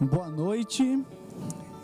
[0.00, 1.04] Boa noite.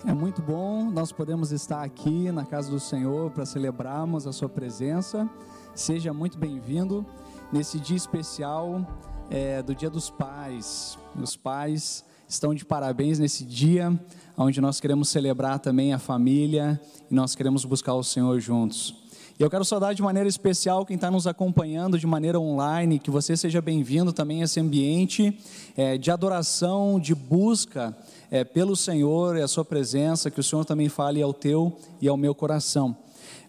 [0.07, 4.49] É muito bom nós podemos estar aqui na casa do Senhor para celebrarmos a sua
[4.49, 5.29] presença.
[5.75, 7.05] Seja muito bem-vindo
[7.53, 8.87] nesse dia especial
[9.29, 10.99] é, do Dia dos Pais.
[11.15, 13.93] Os pais estão de parabéns nesse dia,
[14.35, 16.81] onde nós queremos celebrar também a família
[17.11, 19.06] e nós queremos buscar o Senhor juntos.
[19.39, 23.11] E eu quero saudar de maneira especial quem está nos acompanhando de maneira online, que
[23.11, 25.39] você seja bem-vindo também a esse ambiente
[25.77, 27.95] é, de adoração, de busca
[28.31, 32.09] é, pelo Senhor e a Sua presença, que o Senhor também fale ao teu e
[32.09, 32.97] ao meu coração.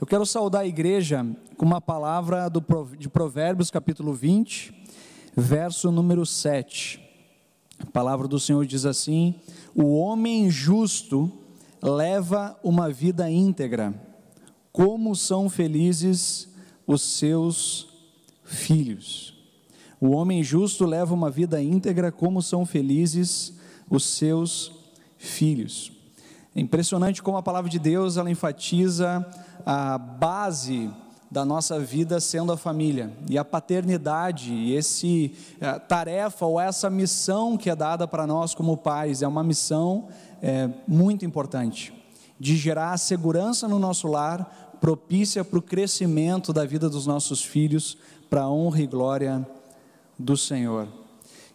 [0.01, 2.61] Eu quero saudar a igreja com uma palavra do,
[2.99, 4.73] de Provérbios, capítulo 20,
[5.37, 7.01] verso número 7.
[7.79, 9.35] A palavra do Senhor diz assim:
[9.73, 11.31] O homem justo
[11.81, 13.93] leva uma vida íntegra,
[14.77, 16.47] como são felizes
[16.85, 17.87] os seus
[18.43, 19.33] filhos.
[19.99, 23.57] O homem justo leva uma vida íntegra, como são felizes
[23.89, 24.71] os seus
[25.17, 25.91] filhos.
[26.55, 29.25] É impressionante como a palavra de Deus ela enfatiza
[29.65, 30.91] a base
[31.31, 36.87] da nossa vida sendo a família e a paternidade, e esse a tarefa ou essa
[36.87, 40.07] missão que é dada para nós como pais é uma missão
[40.39, 41.97] é, muito importante
[42.39, 47.97] de gerar segurança no nosso lar, propícia para o crescimento da vida dos nossos filhos,
[48.29, 49.47] para a honra e glória
[50.17, 50.87] do Senhor.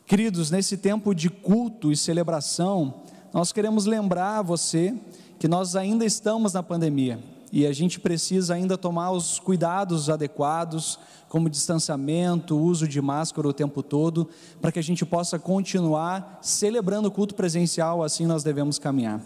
[0.07, 4.95] Queridos, nesse tempo de culto e celebração, nós queremos lembrar você
[5.39, 7.19] que nós ainda estamos na pandemia
[7.51, 10.99] e a gente precisa ainda tomar os cuidados adequados,
[11.29, 14.29] como distanciamento, uso de máscara o tempo todo,
[14.61, 19.21] para que a gente possa continuar celebrando o culto presencial, assim nós devemos caminhar.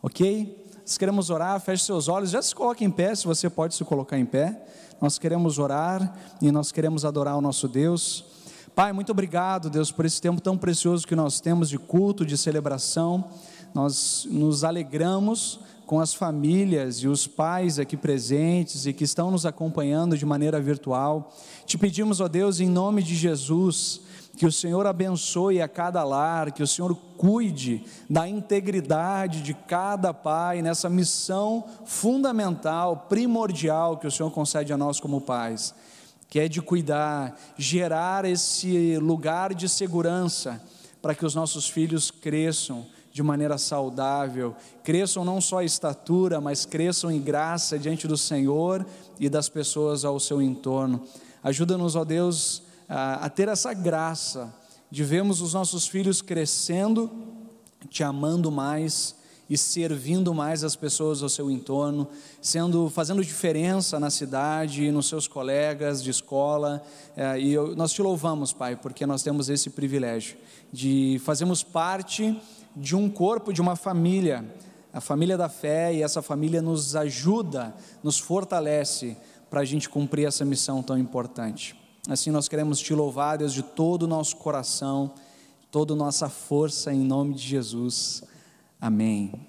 [0.00, 0.67] Ok?
[0.88, 3.84] Nós queremos orar, feche seus olhos, já se coloque em pé, se você pode se
[3.84, 4.58] colocar em pé.
[5.02, 8.24] Nós queremos orar e nós queremos adorar o nosso Deus.
[8.74, 12.38] Pai, muito obrigado, Deus, por esse tempo tão precioso que nós temos de culto, de
[12.38, 13.22] celebração.
[13.74, 19.44] Nós nos alegramos com as famílias e os pais aqui presentes e que estão nos
[19.44, 21.36] acompanhando de maneira virtual.
[21.66, 24.00] Te pedimos, ó Deus, em nome de Jesus,
[24.38, 30.14] que o Senhor abençoe a cada lar, que o Senhor cuide da integridade de cada
[30.14, 35.74] pai nessa missão fundamental, primordial que o Senhor concede a nós como pais,
[36.30, 40.62] que é de cuidar, gerar esse lugar de segurança
[41.02, 44.54] para que os nossos filhos cresçam de maneira saudável,
[44.84, 48.86] cresçam não só em estatura, mas cresçam em graça diante do Senhor
[49.18, 51.02] e das pessoas ao seu entorno.
[51.42, 54.52] Ajuda-nos, ó Deus, a, a ter essa graça
[54.90, 57.10] de vermos os nossos filhos crescendo,
[57.90, 59.14] te amando mais
[59.48, 62.06] e servindo mais as pessoas ao seu entorno,
[62.40, 66.82] sendo fazendo diferença na cidade nos seus colegas de escola.
[67.16, 70.36] É, e eu, nós te louvamos, Pai, porque nós temos esse privilégio
[70.72, 72.38] de fazermos parte
[72.76, 74.44] de um corpo, de uma família,
[74.92, 79.16] a família da fé, e essa família nos ajuda, nos fortalece
[79.48, 81.77] para a gente cumprir essa missão tão importante.
[82.08, 85.12] Assim nós queremos te louvar, Deus, de todo o nosso coração,
[85.70, 88.22] toda a nossa força, em nome de Jesus.
[88.80, 89.47] Amém.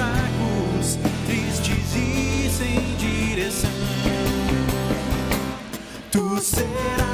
[0.00, 3.70] fracos, tristes e sem direção.
[6.10, 7.09] Tu serás.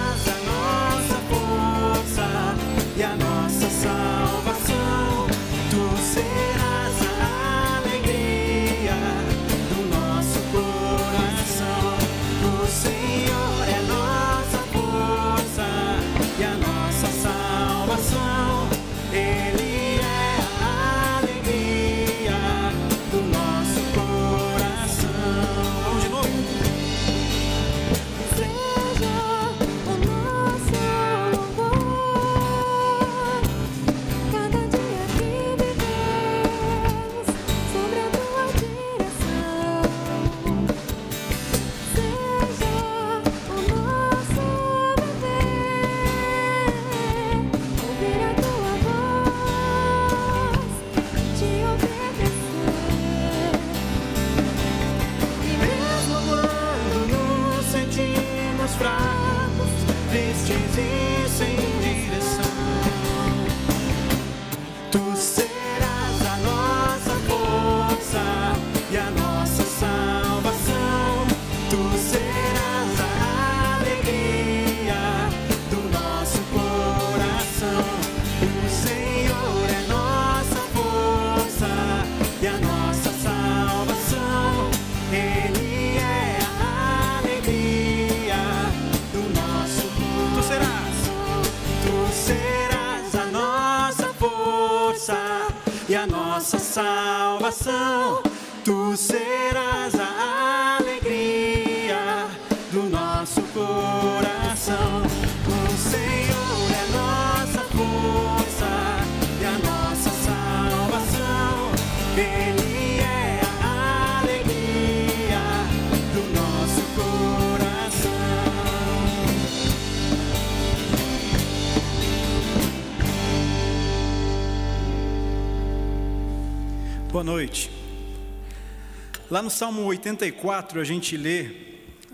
[129.36, 131.50] Lá no Salmo 84 a gente lê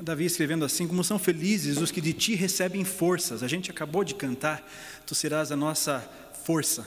[0.01, 3.45] Davi escrevendo assim: Como são felizes os que de ti recebem forças.
[3.45, 4.69] A gente acabou de cantar,
[5.07, 6.01] tu serás a nossa
[6.45, 6.85] força.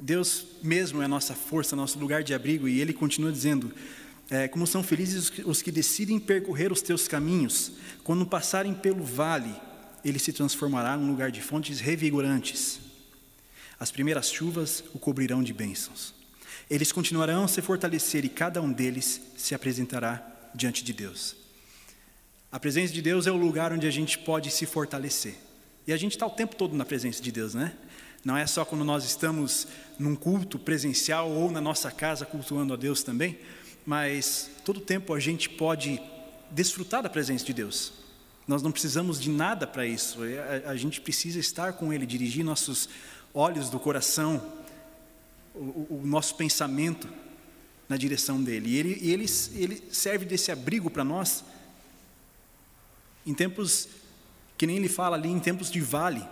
[0.00, 3.70] Deus mesmo é a nossa força, nosso lugar de abrigo, e ele continua dizendo:
[4.30, 7.72] é, Como são felizes os que, os que decidem percorrer os teus caminhos,
[8.02, 9.54] quando passarem pelo vale,
[10.02, 12.80] ele se transformará num lugar de fontes revigorantes.
[13.78, 16.13] As primeiras chuvas o cobrirão de bênçãos.
[16.70, 21.36] Eles continuarão a se fortalecer e cada um deles se apresentará diante de Deus.
[22.50, 25.34] A presença de Deus é o lugar onde a gente pode se fortalecer.
[25.86, 27.74] E a gente está o tempo todo na presença de Deus, né?
[28.24, 29.66] Não é só quando nós estamos
[29.98, 33.38] num culto presencial ou na nossa casa cultuando a Deus também,
[33.84, 36.00] mas todo tempo a gente pode
[36.50, 37.92] desfrutar da presença de Deus.
[38.48, 40.20] Nós não precisamos de nada para isso,
[40.66, 42.88] a, a gente precisa estar com Ele, dirigir nossos
[43.34, 44.40] olhos do coração
[45.54, 47.08] o, o nosso pensamento
[47.88, 48.70] na direção dele.
[48.70, 51.44] E ele, ele, ele serve desse abrigo para nós
[53.26, 53.88] em tempos,
[54.58, 56.22] que nem ele fala ali, em tempos de vale.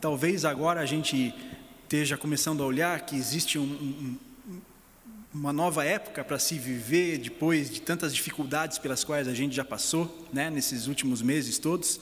[0.00, 1.34] Talvez agora a gente
[1.82, 4.16] esteja começando a olhar que existe um, um,
[5.32, 9.64] uma nova época para se viver depois de tantas dificuldades pelas quais a gente já
[9.64, 12.00] passou, né, nesses últimos meses todos.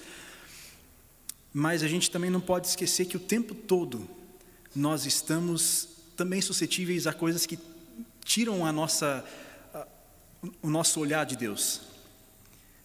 [1.52, 4.08] Mas a gente também não pode esquecer que o tempo todo
[4.74, 7.58] nós estamos também suscetíveis a coisas que
[8.24, 9.24] tiram a nossa,
[9.72, 9.86] a,
[10.62, 11.82] o nosso olhar de Deus.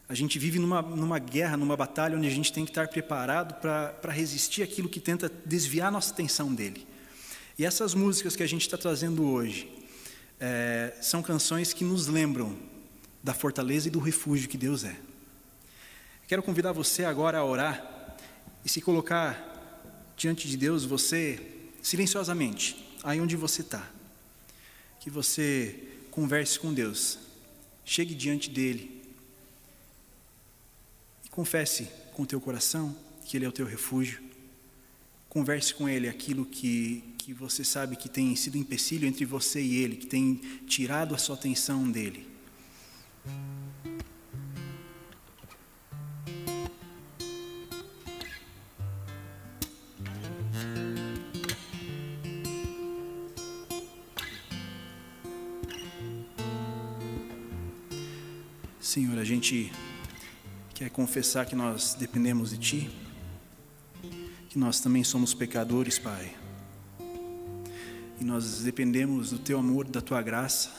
[0.07, 3.59] A gente vive numa, numa guerra, numa batalha onde a gente tem que estar preparado
[3.61, 6.85] para resistir aquilo que tenta desviar a nossa atenção dele.
[7.57, 9.71] E essas músicas que a gente está trazendo hoje
[10.39, 12.57] é, são canções que nos lembram
[13.21, 14.95] da fortaleza e do refúgio que Deus é.
[16.27, 18.17] Quero convidar você agora a orar
[18.65, 19.77] e se colocar
[20.15, 21.39] diante de Deus, você
[21.81, 23.89] silenciosamente aí onde você está.
[24.99, 25.75] Que você
[26.11, 27.17] converse com Deus,
[27.85, 29.01] chegue diante dele
[31.25, 32.95] e confesse com o teu coração
[33.25, 34.21] que Ele é o teu refúgio.
[35.29, 39.75] Converse com Ele aquilo que, que você sabe que tem sido empecilho entre você e
[39.77, 42.27] Ele, que tem tirado a sua atenção dele.
[58.89, 59.71] Senhor, a gente
[60.73, 62.89] quer confessar que nós dependemos de Ti,
[64.49, 66.35] que nós também somos pecadores, Pai,
[68.19, 70.71] e nós dependemos do Teu amor, da Tua graça,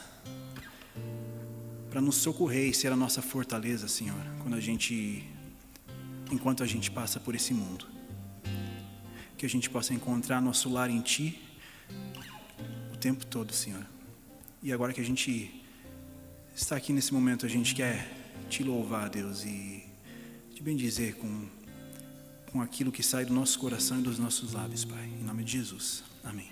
[1.89, 5.25] para nos socorrer e ser a nossa fortaleza, Senhor, quando a gente,
[6.33, 7.87] enquanto a gente passa por esse mundo,
[9.39, 11.41] que a gente possa encontrar nosso lar em Ti
[12.93, 13.87] o tempo todo, Senhor.
[14.65, 15.60] E agora que a gente
[16.55, 18.09] está aqui nesse momento, a gente quer
[18.49, 19.85] te louvar, Deus, e
[20.55, 21.47] te bendizer com,
[22.53, 25.05] com aquilo que sai do nosso coração e dos nossos lábios, Pai.
[25.05, 26.03] Em nome de Jesus.
[26.25, 26.51] Amém.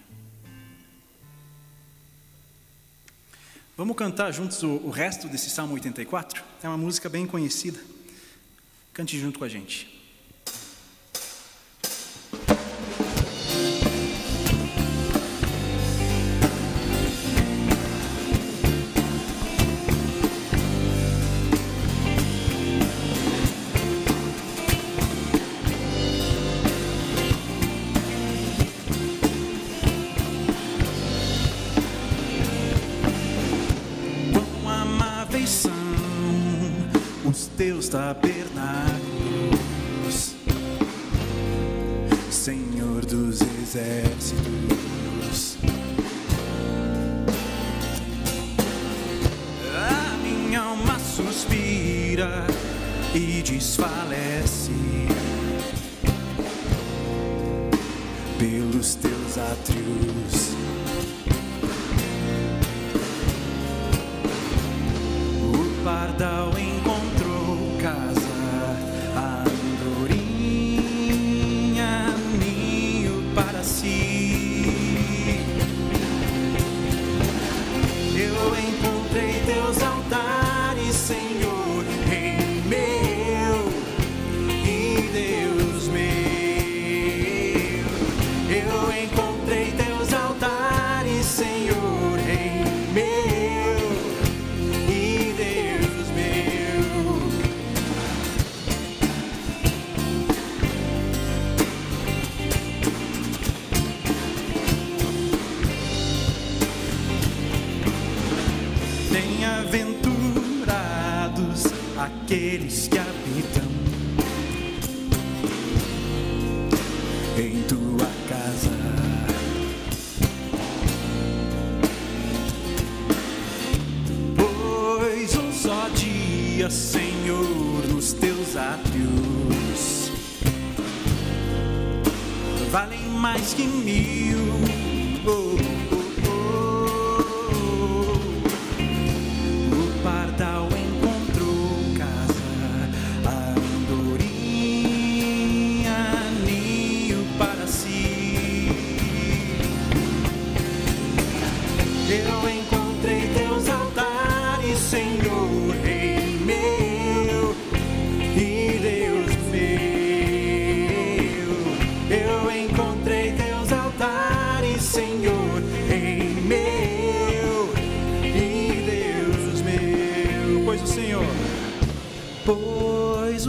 [3.76, 6.43] Vamos cantar juntos o, o resto desse Salmo 84?
[6.62, 7.78] É uma música bem conhecida.
[8.93, 9.98] Cante junto com a gente.
[37.88, 38.99] Tabernáculos,
[42.30, 44.38] Senhor dos exércitos.
[49.75, 52.47] A minha alma suspira
[53.14, 54.38] e desfalece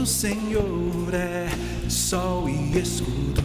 [0.10, 1.48] Senhor é
[1.88, 3.44] sol e escudo.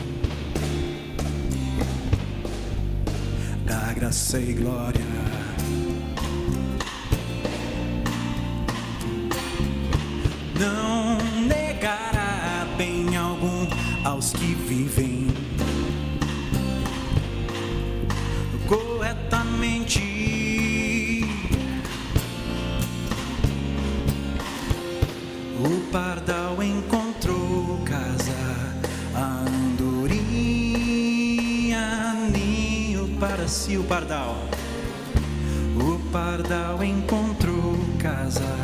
[3.67, 5.14] da graça e glória.
[33.85, 34.37] Pardal,
[35.77, 38.64] o pardal encontrou casa,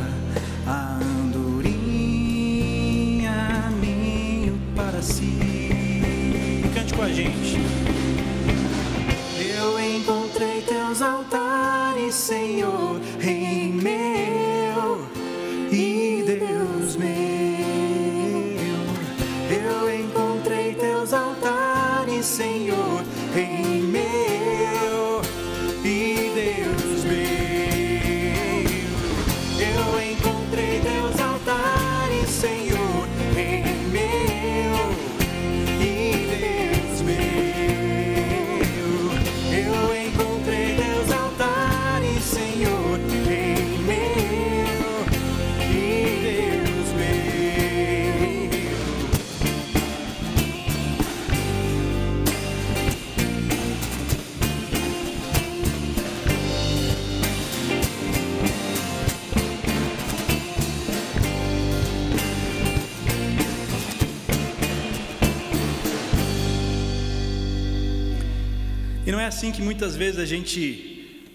[69.40, 71.32] assim que muitas vezes a gente,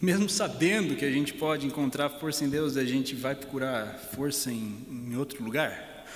[0.00, 4.50] mesmo sabendo que a gente pode encontrar força em Deus, a gente vai procurar força
[4.50, 6.06] em, em outro lugar?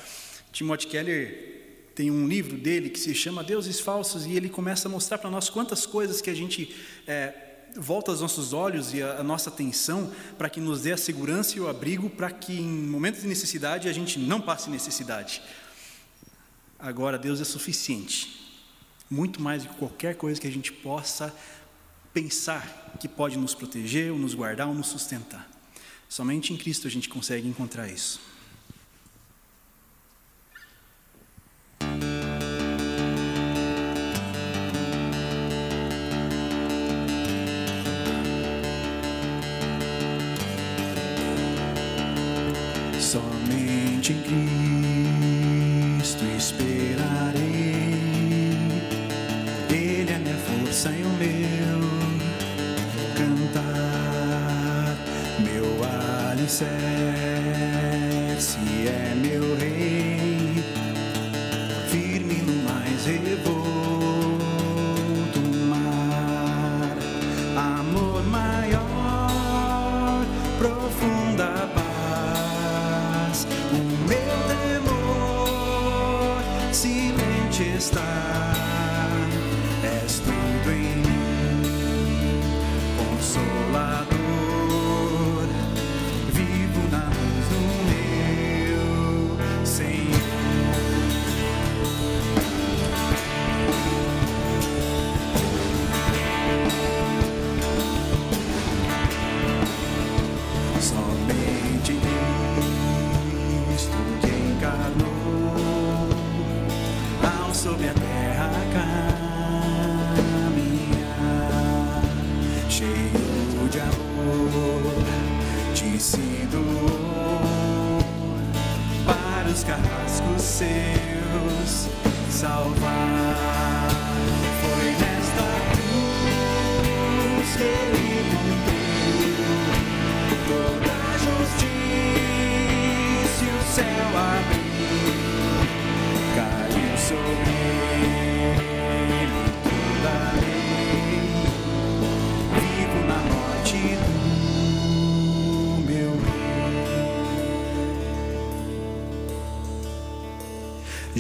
[0.51, 4.91] Timothy Keller tem um livro dele que se chama Deuses Falsos e ele começa a
[4.91, 6.75] mostrar para nós quantas coisas que a gente
[7.07, 7.35] é,
[7.77, 11.61] volta os nossos olhos e a, nossa atenção para que nos dê a segurança e
[11.61, 15.43] o abrigo para que em momentos de necessidade a gente não passe necessidade.
[16.79, 18.46] Agora, Deus é suficiente
[19.11, 21.35] muito mais do que qualquer coisa que a gente possa
[22.13, 25.47] pensar que pode nos proteger, ou nos guardar, ou nos sustentar.
[26.09, 28.21] Somente em Cristo a gente consegue encontrar isso.
[43.01, 44.76] Somente em Cristo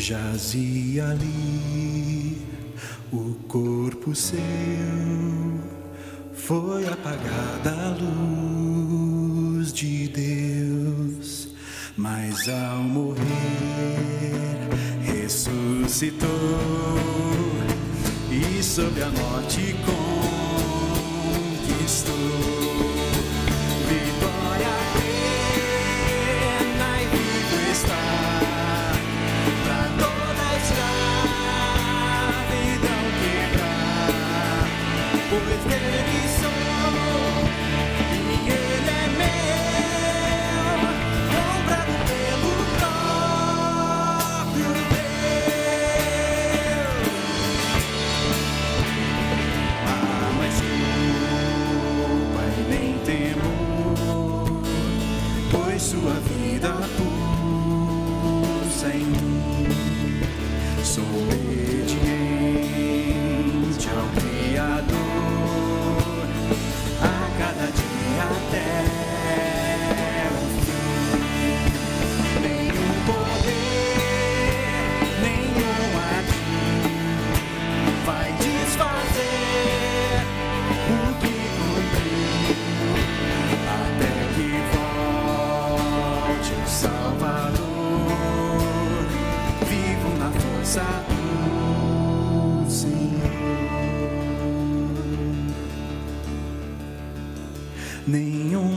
[0.08, 2.40] Jazia ali
[3.10, 4.36] o corpo seu,
[6.32, 11.48] foi apagada a luz de Deus,
[11.96, 13.24] mas ao morrer
[15.02, 16.28] ressuscitou
[18.30, 19.74] e sob a morte
[21.74, 22.75] conquistou.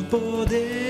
[0.10, 0.89] Poder,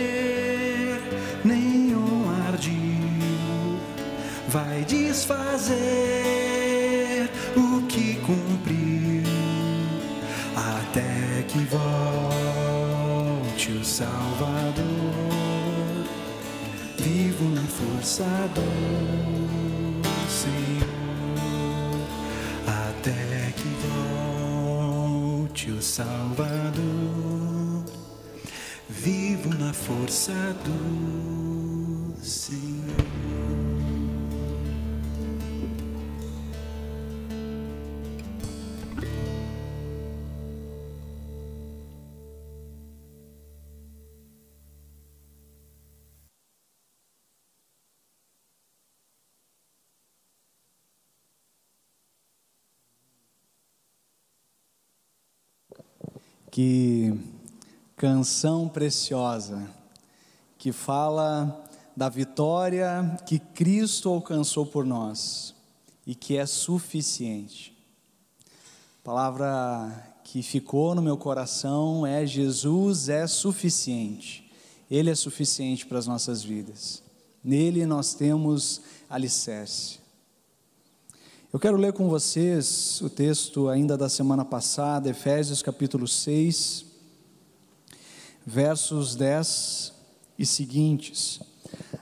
[30.09, 30.33] força
[30.65, 32.79] do Senhor.
[56.51, 57.13] Que
[57.95, 59.78] canção preciosa
[60.59, 65.55] que fala da vitória que Cristo alcançou por nós
[66.05, 67.73] e que é suficiente.
[68.99, 74.51] A palavra que ficou no meu coração é Jesus é suficiente.
[74.91, 77.01] Ele é suficiente para as nossas vidas.
[77.41, 79.99] Nele nós temos alicerce.
[81.53, 86.85] Eu quero ler com vocês o texto ainda da semana passada, Efésios capítulo 6,
[88.45, 89.98] versos 10
[90.39, 91.41] e seguintes.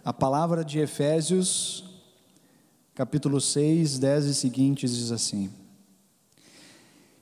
[0.06, 1.84] A palavra de Efésios,
[2.94, 5.50] capítulo 6, 10 e seguintes diz assim: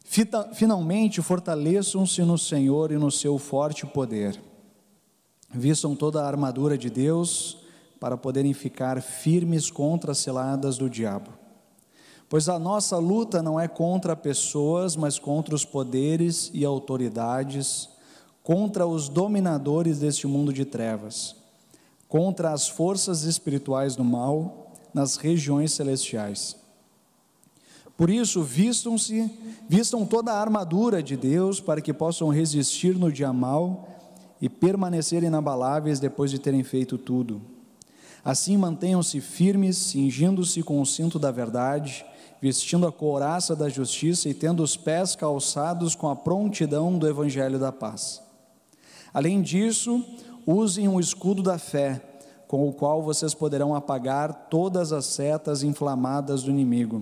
[0.04, 4.40] "Fita- Finalmente fortaleçam-se no Senhor e no seu forte poder.
[5.50, 7.60] Vistam toda a armadura de Deus
[7.98, 11.32] para poderem ficar firmes contra as ciladas do diabo.
[12.28, 17.88] Pois a nossa luta não é contra pessoas, mas contra os poderes e autoridades,
[18.46, 21.36] contra os dominadores deste mundo de trevas,
[22.08, 26.56] contra as forças espirituais do mal nas regiões celestiais.
[27.98, 29.32] Por isso, vistam-se,
[29.68, 33.90] vistam toda a armadura de Deus para que possam resistir no dia mal
[34.40, 37.42] e permanecer inabaláveis depois de terem feito tudo.
[38.24, 42.06] Assim mantenham-se firmes, cingindo-se com o cinto da verdade,
[42.40, 47.58] vestindo a couraça da justiça e tendo os pés calçados com a prontidão do evangelho
[47.58, 48.24] da paz.
[49.16, 50.04] Além disso,
[50.46, 52.02] usem o escudo da fé,
[52.50, 57.02] com o qual vocês poderão apagar todas as setas inflamadas do inimigo.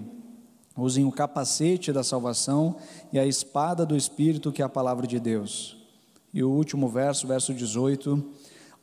[0.78, 2.76] Usem o capacete da salvação
[3.12, 5.76] e a espada do Espírito, que é a palavra de Deus.
[6.32, 8.24] E o último verso, verso 18: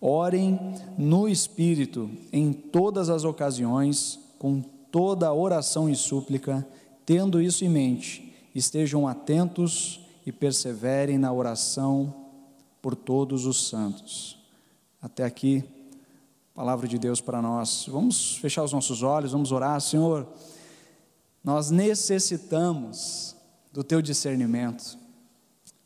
[0.00, 0.58] Orem
[0.98, 6.66] no Espírito em todas as ocasiões, com toda oração e súplica,
[7.06, 12.19] tendo isso em mente, estejam atentos e perseverem na oração
[12.80, 14.38] por todos os santos.
[15.00, 15.64] Até aqui,
[16.54, 17.86] palavra de Deus para nós.
[17.88, 20.26] Vamos fechar os nossos olhos, vamos orar, Senhor.
[21.42, 23.34] Nós necessitamos
[23.72, 24.98] do teu discernimento.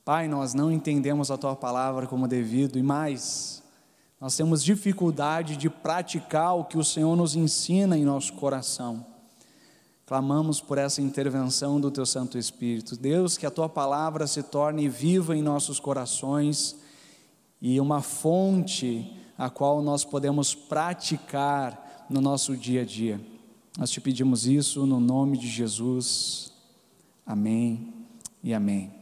[0.04, 3.62] Pai, nós não entendemos a tua palavra como devido e mais,
[4.20, 9.04] nós temos dificuldade de praticar o que o Senhor nos ensina em nosso coração.
[10.06, 12.96] Clamamos por essa intervenção do teu Santo Espírito.
[12.96, 16.76] Deus, que a tua palavra se torne viva em nossos corações
[17.66, 23.18] e uma fonte a qual nós podemos praticar no nosso dia a dia.
[23.78, 26.52] Nós te pedimos isso no nome de Jesus.
[27.24, 27.94] Amém
[28.42, 28.92] e amém.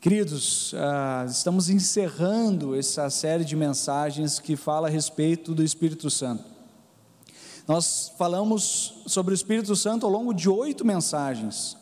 [0.00, 6.42] Queridos, ah, estamos encerrando essa série de mensagens que fala a respeito do Espírito Santo.
[7.68, 11.76] Nós falamos sobre o Espírito Santo ao longo de oito mensagens.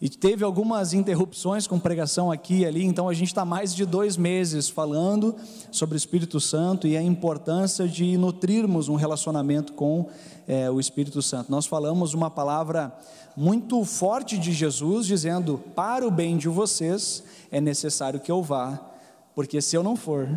[0.00, 3.86] E teve algumas interrupções com pregação aqui e ali, então a gente está mais de
[3.86, 5.36] dois meses falando
[5.70, 10.08] sobre o Espírito Santo e a importância de nutrirmos um relacionamento com
[10.48, 11.50] é, o Espírito Santo.
[11.50, 12.92] Nós falamos uma palavra
[13.36, 18.80] muito forte de Jesus, dizendo: Para o bem de vocês é necessário que eu vá,
[19.34, 20.28] porque se eu não for,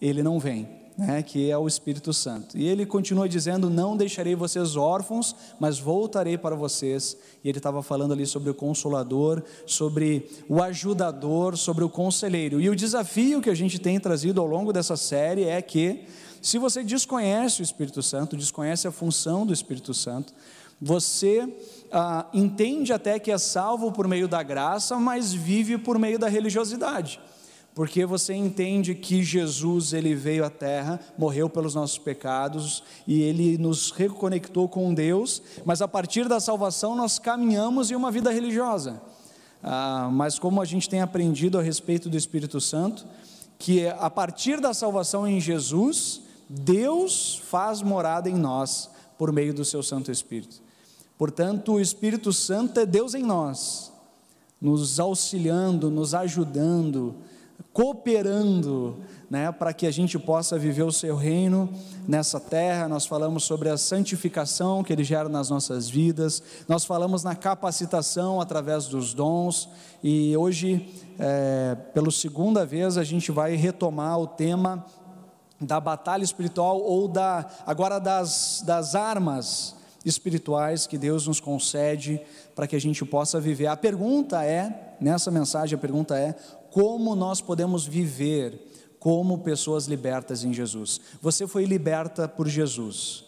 [0.00, 2.56] ele não vem né, que é o Espírito Santo.
[2.56, 7.16] E ele continua dizendo: Não deixarei vocês órfãos, mas voltarei para vocês.
[7.42, 12.60] E ele estava falando ali sobre o consolador, sobre o ajudador, sobre o conselheiro.
[12.60, 16.04] E o desafio que a gente tem trazido ao longo dessa série é que,
[16.40, 20.32] se você desconhece o Espírito Santo, desconhece a função do Espírito Santo,
[20.80, 21.48] você
[21.90, 26.28] ah, entende até que é salvo por meio da graça, mas vive por meio da
[26.28, 27.20] religiosidade
[27.74, 33.58] porque você entende que Jesus ele veio à Terra, morreu pelos nossos pecados e ele
[33.58, 39.02] nos reconectou com Deus, mas a partir da salvação nós caminhamos em uma vida religiosa.
[39.60, 43.04] Ah, mas como a gente tem aprendido a respeito do Espírito Santo,
[43.58, 49.64] que a partir da salvação em Jesus, Deus faz morada em nós por meio do
[49.64, 50.62] seu Santo Espírito.
[51.18, 53.92] Portanto, o Espírito Santo é Deus em nós,
[54.60, 57.14] nos auxiliando, nos ajudando,
[57.74, 61.68] cooperando, né, para que a gente possa viver o seu reino
[62.06, 62.88] nessa terra.
[62.88, 68.40] Nós falamos sobre a santificação que ele gera nas nossas vidas, nós falamos na capacitação
[68.40, 69.68] através dos dons,
[70.04, 74.86] e hoje, é, pela segunda vez, a gente vai retomar o tema
[75.60, 82.20] da batalha espiritual ou da agora das, das armas espirituais que Deus nos concede
[82.54, 83.66] para que a gente possa viver.
[83.66, 86.36] A pergunta é, nessa mensagem, a pergunta é:
[86.74, 88.60] como nós podemos viver
[88.98, 91.00] como pessoas libertas em Jesus.
[91.22, 93.22] Você foi liberta por Jesus.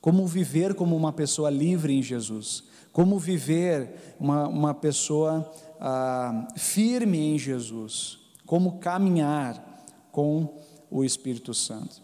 [0.00, 2.62] Como viver como uma pessoa livre em Jesus.
[2.92, 8.18] Como viver uma, uma pessoa ah, firme em Jesus.
[8.46, 12.00] Como caminhar com o Espírito Santo.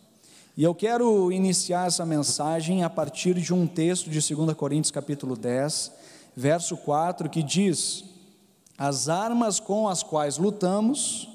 [0.57, 5.37] E eu quero iniciar essa mensagem a partir de um texto de 2 Coríntios capítulo
[5.37, 5.93] 10,
[6.35, 8.11] verso 4, que diz:
[8.81, 11.29] as armas com as quais lutamos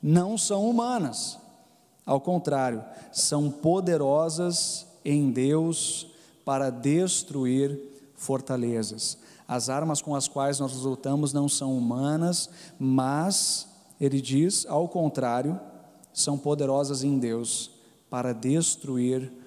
[0.00, 1.36] não são humanas,
[2.06, 6.06] ao contrário, são poderosas em Deus
[6.44, 7.76] para destruir
[8.14, 9.18] fortalezas.
[9.48, 13.66] As armas com as quais nós lutamos não são humanas, mas,
[14.00, 15.58] ele diz, ao contrário,
[16.12, 17.68] são poderosas em Deus
[18.08, 19.41] para destruir fortalezas.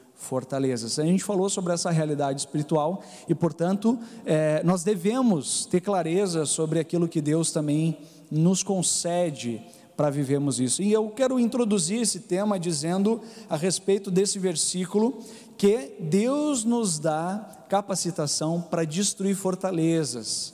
[1.00, 6.80] A gente falou sobre essa realidade espiritual e, portanto, é, nós devemos ter clareza sobre
[6.80, 7.98] aquilo que Deus também
[8.32, 9.62] nos concede
[9.96, 10.82] para vivermos isso.
[10.82, 15.20] E eu quero introduzir esse tema dizendo a respeito desse versículo
[15.58, 20.54] que Deus nos dá capacitação para destruir fortalezas.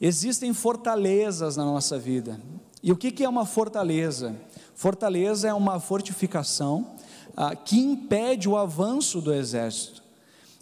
[0.00, 2.40] Existem fortalezas na nossa vida.
[2.82, 4.34] E o que é uma fortaleza?
[4.74, 6.94] Fortaleza é uma fortificação
[7.36, 10.02] ah, que impede o avanço do exército.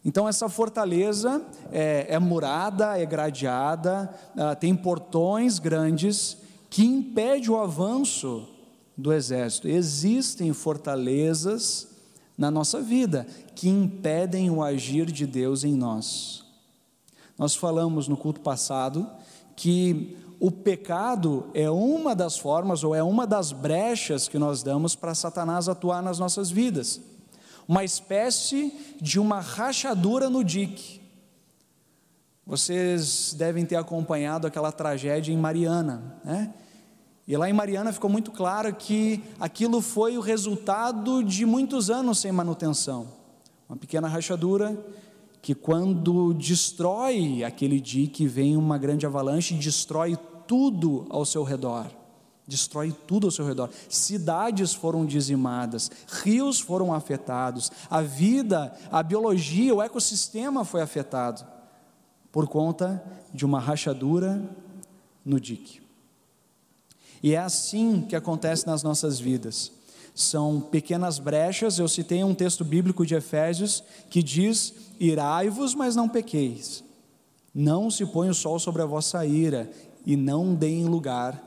[0.05, 6.37] Então, essa fortaleza é, é murada, é gradeada, ah, tem portões grandes
[6.68, 8.48] que impede o avanço
[8.96, 9.68] do exército.
[9.68, 11.88] Existem fortalezas
[12.37, 16.44] na nossa vida que impedem o agir de Deus em nós.
[17.38, 19.09] Nós falamos no culto passado
[19.55, 24.96] que o pecado é uma das formas ou é uma das brechas que nós damos
[24.96, 27.00] para Satanás atuar nas nossas vidas.
[27.68, 31.00] Uma espécie de uma rachadura no dique.
[32.44, 36.52] Vocês devem ter acompanhado aquela tragédia em Mariana, né?
[37.24, 42.18] E lá em Mariana ficou muito claro que aquilo foi o resultado de muitos anos
[42.18, 43.07] sem manutenção.
[43.68, 44.76] Uma pequena rachadura
[45.40, 50.18] que, quando destrói aquele dique, vem uma grande avalanche e destrói
[50.52, 51.86] tudo ao seu redor.
[52.46, 53.70] Destrói tudo ao seu redor.
[53.88, 55.90] Cidades foram dizimadas,
[56.22, 61.42] rios foram afetados, a vida, a biologia, o ecossistema foi afetado
[62.30, 64.42] por conta de uma rachadura
[65.24, 65.80] no dique.
[67.22, 69.72] E é assim que acontece nas nossas vidas.
[70.14, 71.78] São pequenas brechas.
[71.78, 76.84] Eu citei um texto bíblico de Efésios que diz: Irai-vos, mas não pequeis.
[77.54, 79.70] Não se põe o sol sobre a vossa ira
[80.04, 81.40] e não deem lugar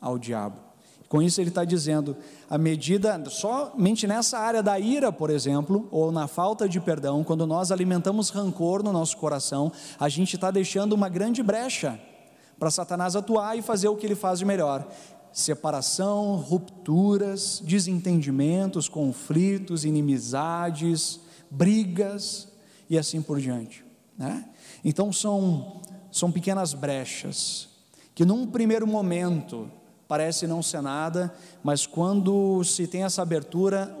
[0.00, 0.64] ao diabo.
[1.08, 2.16] Com isso, ele está dizendo:
[2.50, 7.46] a medida, somente nessa área da ira, por exemplo, ou na falta de perdão, quando
[7.46, 12.00] nós alimentamos rancor no nosso coração, a gente está deixando uma grande brecha
[12.58, 14.88] para Satanás atuar e fazer o que ele faz de melhor:
[15.32, 22.48] separação, rupturas, desentendimentos, conflitos, inimizades, brigas
[22.90, 23.84] e assim por diante.
[24.18, 24.48] Né?
[24.84, 27.73] Então são, são pequenas brechas
[28.14, 29.70] que num primeiro momento
[30.06, 33.96] parece não ser nada, mas quando se tem essa abertura,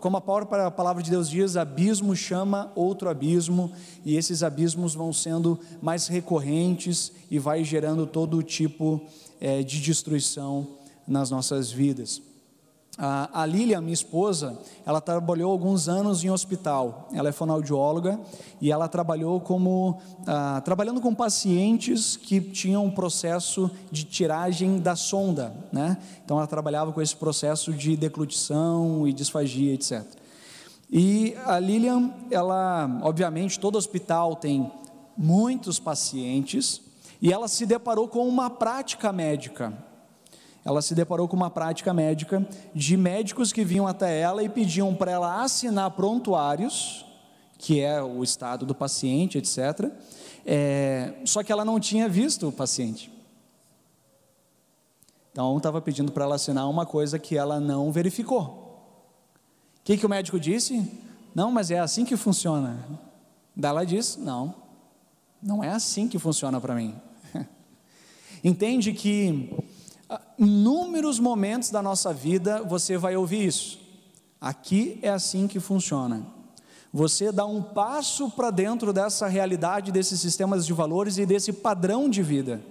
[0.00, 3.70] como a palavra de Deus diz, abismo chama outro abismo,
[4.04, 9.00] e esses abismos vão sendo mais recorrentes e vai gerando todo tipo
[9.40, 10.66] é, de destruição
[11.06, 12.20] nas nossas vidas.
[12.98, 17.08] A, Lilian, minha esposa, ela trabalhou alguns anos em hospital.
[17.12, 18.18] Ela é fonoaudióloga
[18.58, 24.96] e ela trabalhou como ah, trabalhando com pacientes que tinham um processo de tiragem da
[24.96, 25.98] sonda, né?
[26.24, 30.02] Então ela trabalhava com esse processo de declutição e disfagia, etc.
[30.90, 34.72] E a Lilian, ela, obviamente, todo hospital tem
[35.18, 36.80] muitos pacientes
[37.20, 39.74] e ela se deparou com uma prática médica
[40.66, 44.92] ela se deparou com uma prática médica de médicos que vinham até ela e pediam
[44.92, 47.06] para ela assinar prontuários,
[47.56, 49.92] que é o estado do paciente, etc.
[50.44, 53.12] É, só que ela não tinha visto o paciente.
[55.30, 58.82] Então estava pedindo para ela assinar uma coisa que ela não verificou.
[59.78, 60.84] O que, que o médico disse?
[61.32, 62.84] Não, mas é assim que funciona.
[63.54, 64.52] Daí ela disse: Não,
[65.40, 66.92] não é assim que funciona para mim.
[68.42, 69.54] Entende que
[70.38, 73.78] inúmeros momentos da nossa vida você vai ouvir isso.
[74.40, 76.24] Aqui é assim que funciona.
[76.92, 82.08] Você dá um passo para dentro dessa realidade, desses sistemas de valores e desse padrão
[82.08, 82.62] de vida.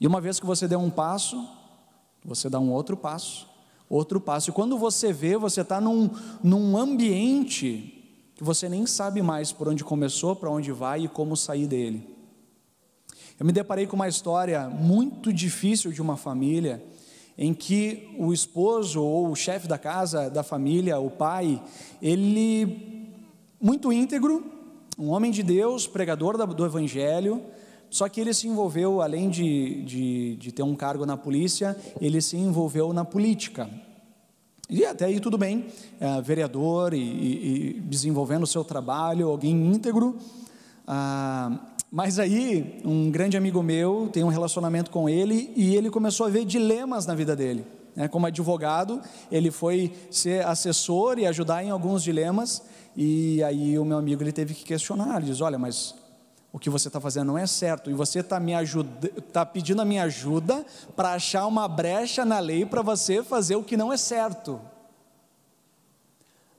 [0.00, 1.48] E uma vez que você der um passo,
[2.24, 3.48] você dá um outro passo,
[3.88, 4.50] outro passo.
[4.50, 6.10] E quando você vê, você está num,
[6.42, 8.02] num ambiente
[8.34, 12.12] que você nem sabe mais por onde começou, para onde vai e como sair dele.
[13.42, 16.80] Eu me deparei com uma história muito difícil de uma família,
[17.36, 21.60] em que o esposo ou o chefe da casa, da família, o pai,
[22.00, 23.10] ele,
[23.60, 24.44] muito íntegro,
[24.96, 27.42] um homem de Deus, pregador do Evangelho,
[27.90, 32.22] só que ele se envolveu, além de, de, de ter um cargo na polícia, ele
[32.22, 33.68] se envolveu na política.
[34.70, 35.66] E até aí tudo bem,
[35.98, 40.16] é, vereador e, e, desenvolvendo o seu trabalho, alguém íntegro.
[40.86, 46.24] Ah, mas aí, um grande amigo meu tem um relacionamento com ele e ele começou
[46.24, 47.66] a ver dilemas na vida dele.
[47.94, 48.08] Né?
[48.08, 48.98] Como advogado,
[49.30, 52.62] ele foi ser assessor e ajudar em alguns dilemas.
[52.96, 55.18] E aí o meu amigo ele teve que questionar.
[55.18, 55.94] Ele diz: Olha, mas
[56.50, 58.54] o que você está fazendo não é certo e você está me
[59.30, 60.64] tá pedindo a minha ajuda
[60.96, 64.58] para achar uma brecha na lei para você fazer o que não é certo.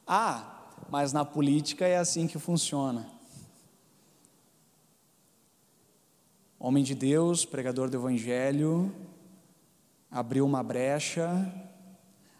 [0.06, 3.13] Ah, mas na política é assim que funciona.
[6.64, 8.90] Homem de Deus, pregador do Evangelho,
[10.10, 11.54] abriu uma brecha,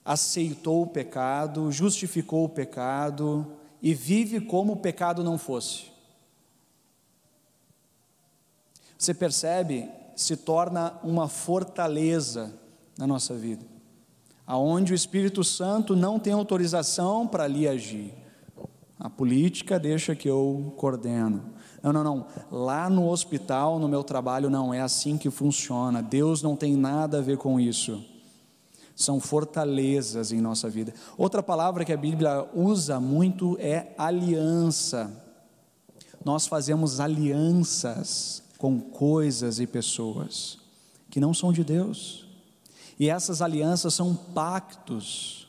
[0.06, 3.46] aceitou o pecado, justificou o pecado
[3.82, 5.88] e vive como o pecado não fosse.
[8.98, 9.90] Você percebe?
[10.16, 12.58] Se torna uma fortaleza
[12.98, 13.66] na nossa vida,
[14.48, 18.14] aonde o Espírito Santo não tem autorização para ali agir.
[18.98, 21.54] A política deixa que eu coordeno.
[21.84, 22.26] Não, não, não.
[22.50, 26.02] Lá no hospital, no meu trabalho, não é assim que funciona.
[26.02, 28.02] Deus não tem nada a ver com isso.
[28.96, 30.94] São fortalezas em nossa vida.
[31.18, 35.12] Outra palavra que a Bíblia usa muito é aliança.
[36.24, 40.58] Nós fazemos alianças com coisas e pessoas
[41.10, 42.26] que não são de Deus.
[42.98, 45.43] E essas alianças são pactos.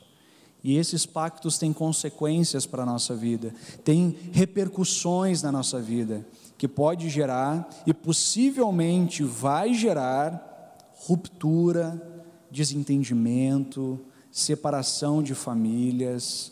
[0.67, 6.25] E esses pactos têm consequências para a nossa vida, têm repercussões na nossa vida,
[6.57, 12.01] que pode gerar e possivelmente vai gerar ruptura,
[12.49, 13.99] desentendimento,
[14.31, 16.51] separação de famílias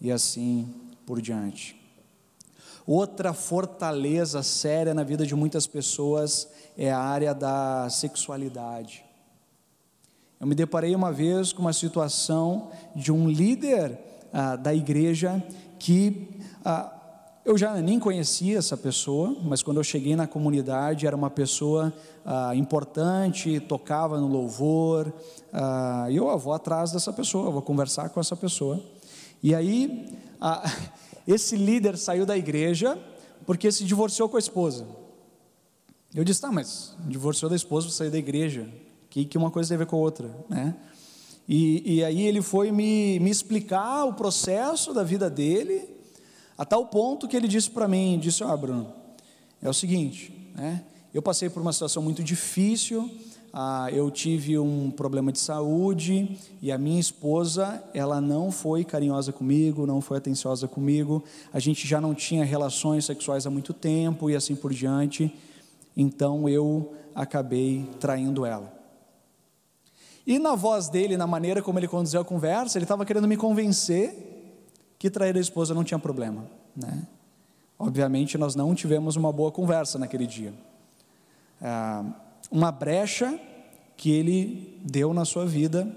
[0.00, 0.66] e assim
[1.04, 1.78] por diante.
[2.86, 9.09] Outra fortaleza séria na vida de muitas pessoas é a área da sexualidade.
[10.40, 13.98] Eu me deparei uma vez com uma situação de um líder
[14.32, 15.44] ah, da igreja
[15.78, 16.30] que
[16.64, 16.90] ah,
[17.44, 21.92] eu já nem conhecia essa pessoa, mas quando eu cheguei na comunidade era uma pessoa
[22.24, 25.12] ah, importante, tocava no louvor,
[25.52, 28.82] ah, eu vou atrás dessa pessoa, vou conversar com essa pessoa.
[29.42, 30.62] E aí, ah,
[31.28, 32.98] esse líder saiu da igreja
[33.44, 34.86] porque se divorciou com a esposa.
[36.14, 38.66] Eu disse, tá, mas divorciou da esposa, saiu da igreja,
[39.10, 40.74] que, que uma coisa tem a ver com a outra, né?
[41.48, 45.82] E, e aí ele foi me, me explicar o processo da vida dele,
[46.56, 48.92] a tal ponto que ele disse para mim, disse, oh, Bruno,
[49.60, 50.84] é o seguinte, né?
[51.12, 53.10] Eu passei por uma situação muito difícil,
[53.52, 59.32] ah, eu tive um problema de saúde e a minha esposa, ela não foi carinhosa
[59.32, 64.30] comigo, não foi atenciosa comigo, a gente já não tinha relações sexuais há muito tempo
[64.30, 65.34] e assim por diante,
[65.96, 68.79] então eu acabei traindo ela.
[70.26, 73.36] E na voz dele, na maneira como ele conduziu a conversa, ele estava querendo me
[73.36, 74.28] convencer
[74.98, 76.44] que trair a esposa não tinha problema,
[76.76, 77.06] né?
[77.78, 80.52] Obviamente nós não tivemos uma boa conversa naquele dia.
[81.62, 82.04] Ah,
[82.50, 83.40] uma brecha
[83.96, 85.88] que ele deu na sua vida,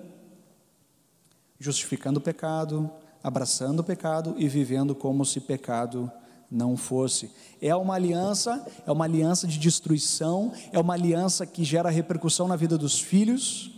[1.59, 2.89] justificando o pecado,
[3.21, 6.09] abraçando o pecado e vivendo como se pecado
[6.49, 7.31] não fosse.
[7.61, 12.55] É uma aliança, é uma aliança de destruição, é uma aliança que gera repercussão na
[12.55, 13.71] vida dos filhos,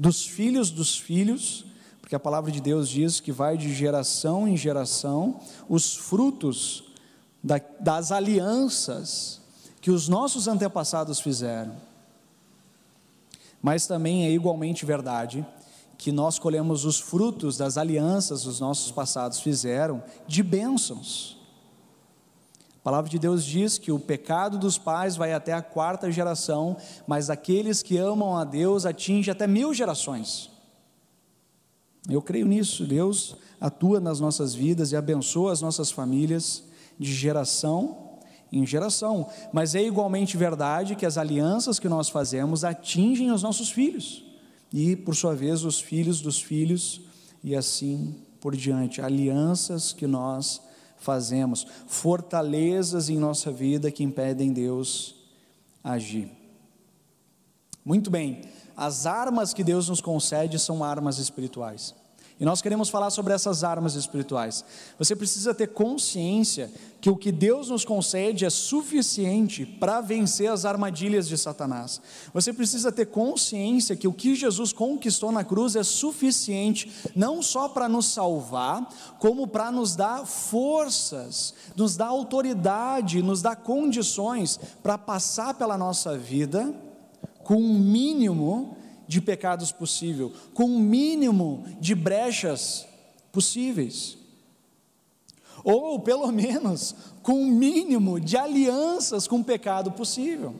[0.00, 1.66] dos filhos dos filhos,
[2.00, 6.84] porque a palavra de Deus diz que vai de geração em geração os frutos
[7.44, 9.42] da, das alianças
[9.78, 11.76] que os nossos antepassados fizeram.
[13.60, 15.46] Mas também é igualmente verdade
[15.98, 21.36] que nós colhemos os frutos das alianças que os nossos passados fizeram de bênçãos.
[22.80, 26.78] A palavra de Deus diz que o pecado dos pais vai até a quarta geração,
[27.06, 30.50] mas aqueles que amam a Deus atinge até mil gerações.
[32.08, 32.86] Eu creio nisso.
[32.86, 36.64] Deus atua nas nossas vidas e abençoa as nossas famílias
[36.98, 38.18] de geração
[38.50, 39.28] em geração.
[39.52, 44.24] Mas é igualmente verdade que as alianças que nós fazemos atingem os nossos filhos
[44.72, 47.02] e, por sua vez, os filhos dos filhos
[47.44, 49.02] e assim por diante.
[49.02, 50.62] Alianças que nós
[51.00, 55.16] fazemos, fortalezas em nossa vida que impedem Deus
[55.82, 56.30] agir.
[57.84, 58.42] Muito bem.
[58.76, 61.94] As armas que Deus nos concede são armas espirituais.
[62.40, 64.64] E nós queremos falar sobre essas armas espirituais.
[64.98, 70.64] Você precisa ter consciência que o que Deus nos concede é suficiente para vencer as
[70.64, 72.00] armadilhas de Satanás.
[72.32, 77.68] Você precisa ter consciência que o que Jesus conquistou na cruz é suficiente não só
[77.68, 78.88] para nos salvar,
[79.18, 86.16] como para nos dar forças, nos dar autoridade, nos dar condições para passar pela nossa
[86.16, 86.74] vida
[87.44, 88.78] com um mínimo
[89.10, 92.86] de pecados possível, com um mínimo de brechas
[93.32, 94.16] possíveis.
[95.64, 100.54] Ou, pelo menos, com um mínimo de alianças com o pecado possível.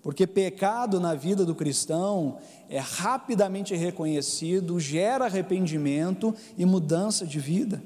[0.00, 7.82] Porque pecado na vida do cristão é rapidamente reconhecido, gera arrependimento e mudança de vida.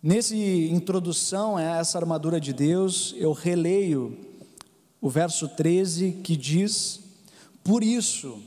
[0.00, 4.33] Nesse introdução a essa armadura de Deus, eu releio
[5.04, 6.98] o verso 13 que diz:
[7.62, 8.42] Por isso,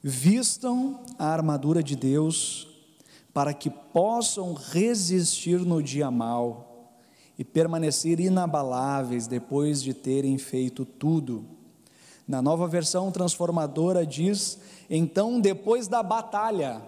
[0.00, 2.68] vistam a armadura de Deus,
[3.34, 6.94] para que possam resistir no dia mal
[7.36, 11.44] e permanecer inabaláveis depois de terem feito tudo.
[12.28, 16.80] Na nova versão transformadora diz: Então, depois da batalha,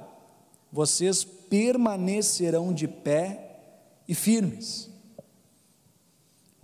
[0.71, 3.59] vocês permanecerão de pé
[4.07, 4.89] e firmes.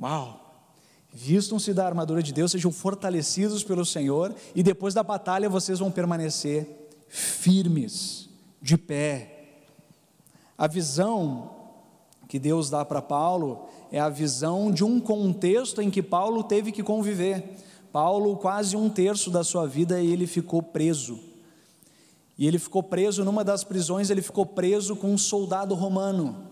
[0.01, 0.44] Uau!
[1.17, 5.89] Vistam-se da armadura de Deus, sejam fortalecidos pelo Senhor, e depois da batalha vocês vão
[5.89, 6.67] permanecer
[7.07, 8.29] firmes,
[8.61, 9.61] de pé.
[10.59, 11.55] A visão
[12.29, 16.73] que Deus dá para Paulo é a visão de um contexto em que Paulo teve
[16.73, 17.59] que conviver.
[17.93, 21.21] Paulo, quase um terço da sua vida, ele ficou preso.
[22.37, 26.49] E ele ficou preso numa das prisões, ele ficou preso com um soldado romano.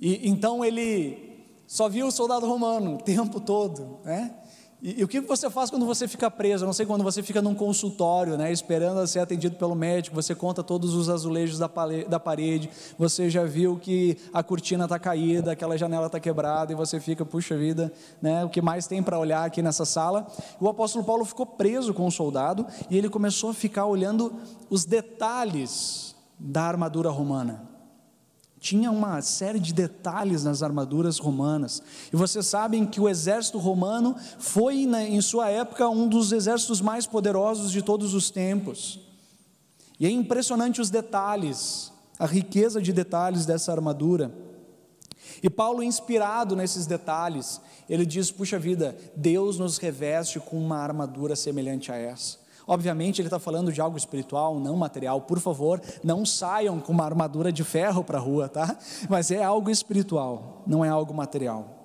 [0.00, 1.25] E então ele
[1.66, 4.34] só via o soldado romano o tempo todo, né?
[4.82, 6.64] E, e, o que você faz quando você fica preso?
[6.64, 10.34] Eu não sei quando você fica num consultório, né, esperando ser atendido pelo médico, você
[10.34, 11.68] conta todos os azulejos da,
[12.06, 16.76] da parede, você já viu que a cortina está caída, aquela janela está quebrada, e
[16.76, 17.90] você fica, puxa vida,
[18.20, 20.26] né, o que mais tem para olhar aqui nessa sala?
[20.60, 24.34] O apóstolo Paulo ficou preso com o soldado e ele começou a ficar olhando
[24.68, 27.75] os detalhes da armadura romana
[28.66, 31.80] tinha uma série de detalhes nas armaduras romanas.
[32.12, 37.06] E vocês sabem que o exército romano foi, em sua época, um dos exércitos mais
[37.06, 38.98] poderosos de todos os tempos.
[40.00, 44.34] E é impressionante os detalhes, a riqueza de detalhes dessa armadura.
[45.40, 51.36] E Paulo, inspirado nesses detalhes, ele diz: Puxa vida, Deus nos reveste com uma armadura
[51.36, 52.38] semelhante a essa.
[52.66, 55.20] Obviamente, ele está falando de algo espiritual, não material.
[55.20, 58.76] Por favor, não saiam com uma armadura de ferro para a rua, tá?
[59.08, 61.76] Mas é algo espiritual, não é algo material.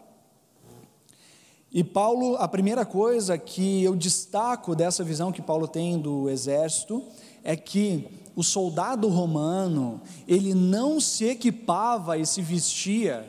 [1.71, 7.01] E Paulo, a primeira coisa que eu destaco dessa visão que Paulo tem do exército
[7.43, 13.25] é que o soldado romano, ele não se equipava e se vestia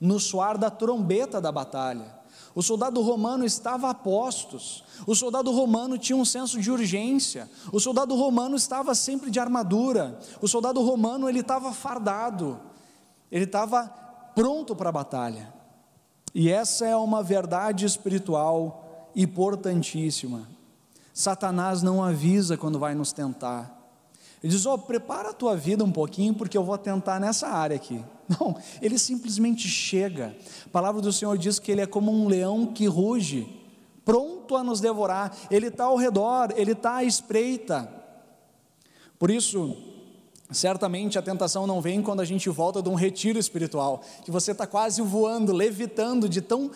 [0.00, 2.21] no soar da trombeta da batalha.
[2.54, 4.84] O soldado romano estava a postos.
[5.06, 7.50] O soldado romano tinha um senso de urgência.
[7.72, 10.18] O soldado romano estava sempre de armadura.
[10.40, 12.60] O soldado romano ele estava fardado.
[13.30, 13.86] Ele estava
[14.34, 15.52] pronto para a batalha.
[16.34, 20.48] E essa é uma verdade espiritual importantíssima.
[21.12, 23.78] Satanás não avisa quando vai nos tentar.
[24.42, 27.48] Ele diz: "Ó, oh, prepara a tua vida um pouquinho porque eu vou tentar nessa
[27.48, 28.02] área aqui".
[28.38, 30.36] Não, ele simplesmente chega.
[30.66, 33.48] A palavra do Senhor diz que ele é como um leão que ruge,
[34.04, 35.36] pronto a nos devorar.
[35.50, 37.88] Ele está ao redor, ele está à espreita.
[39.18, 39.76] Por isso,
[40.50, 44.52] certamente a tentação não vem quando a gente volta de um retiro espiritual, que você
[44.52, 46.70] está quase voando, levitando de tão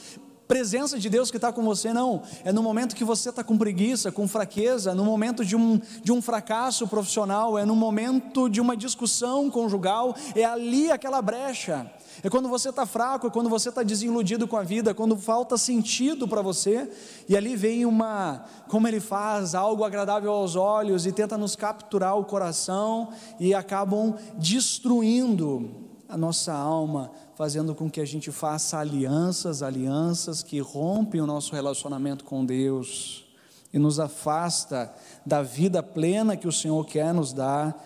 [0.46, 2.22] presença de Deus que está com você, não.
[2.44, 6.12] É no momento que você está com preguiça, com fraqueza, no momento de um, de
[6.12, 11.90] um fracasso profissional, é no momento de uma discussão conjugal, é ali aquela brecha.
[12.22, 15.16] É quando você está fraco, é quando você está desiludido com a vida, é quando
[15.16, 16.90] falta sentido para você,
[17.28, 22.16] e ali vem uma, como ele faz, algo agradável aos olhos e tenta nos capturar
[22.16, 29.62] o coração e acabam destruindo a nossa alma, fazendo com que a gente faça alianças,
[29.62, 33.26] alianças que rompem o nosso relacionamento com Deus
[33.74, 34.92] e nos afasta
[35.24, 37.76] da vida plena que o Senhor quer nos dar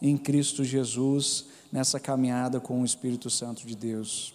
[0.00, 4.34] em Cristo Jesus, nessa caminhada com o Espírito Santo de Deus.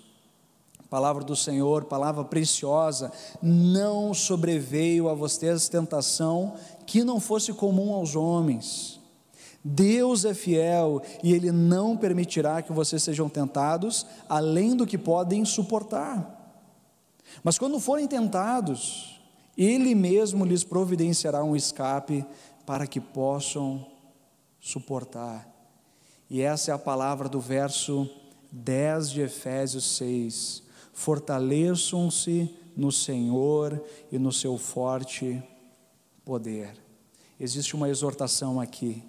[0.89, 3.11] Palavra do Senhor, palavra preciosa,
[3.43, 6.55] não sobreveio a vocês tentação
[6.87, 8.92] que não fosse comum aos homens
[9.63, 15.45] Deus é fiel e Ele não permitirá que vocês sejam tentados além do que podem
[15.45, 16.41] suportar.
[17.43, 19.21] Mas quando forem tentados,
[19.57, 22.25] Ele mesmo lhes providenciará um escape
[22.65, 23.85] para que possam
[24.59, 25.47] suportar.
[26.29, 28.09] E essa é a palavra do verso
[28.51, 30.63] 10 de Efésios 6.
[30.91, 35.41] Fortaleçam-se no Senhor e no seu forte
[36.25, 36.73] poder.
[37.39, 39.03] Existe uma exortação aqui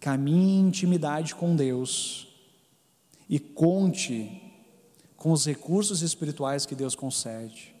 [0.00, 2.28] Caminhe em intimidade com Deus
[3.28, 4.42] e conte
[5.16, 7.74] com os recursos espirituais que Deus concede.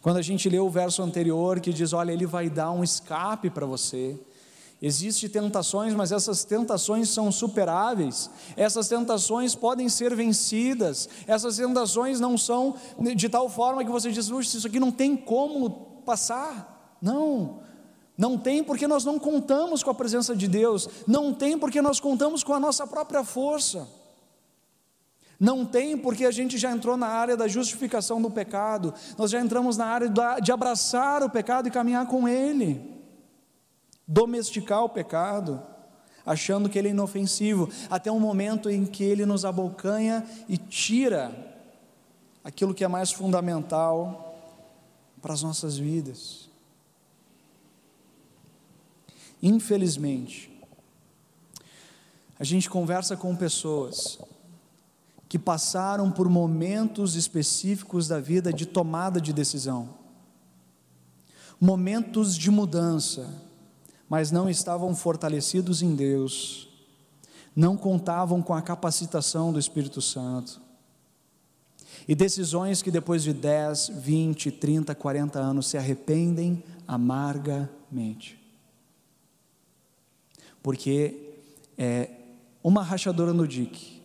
[0.00, 3.50] Quando a gente lê o verso anterior que diz: Olha, Ele vai dar um escape
[3.50, 4.18] para você.
[4.82, 12.38] Existem tentações, mas essas tentações são superáveis, essas tentações podem ser vencidas, essas tentações não
[12.38, 12.76] são
[13.14, 15.68] de tal forma que você diz: Isso aqui não tem como
[16.06, 16.96] passar.
[17.00, 17.60] Não,
[18.20, 20.86] não tem porque nós não contamos com a presença de Deus.
[21.06, 23.88] Não tem porque nós contamos com a nossa própria força.
[25.40, 28.92] Não tem porque a gente já entrou na área da justificação do pecado.
[29.16, 30.12] Nós já entramos na área
[30.42, 33.00] de abraçar o pecado e caminhar com ele.
[34.06, 35.62] Domesticar o pecado,
[36.26, 41.32] achando que ele é inofensivo, até o momento em que ele nos abocanha e tira
[42.44, 44.36] aquilo que é mais fundamental
[45.22, 46.49] para as nossas vidas.
[49.42, 50.50] Infelizmente,
[52.38, 54.18] a gente conversa com pessoas
[55.28, 59.90] que passaram por momentos específicos da vida de tomada de decisão,
[61.60, 63.28] momentos de mudança,
[64.08, 66.68] mas não estavam fortalecidos em Deus,
[67.54, 70.60] não contavam com a capacitação do Espírito Santo.
[72.08, 78.39] E decisões que depois de 10, 20, 30, 40 anos se arrependem amargamente
[80.62, 81.34] porque
[81.76, 82.10] é
[82.62, 84.00] uma rachadura no dique.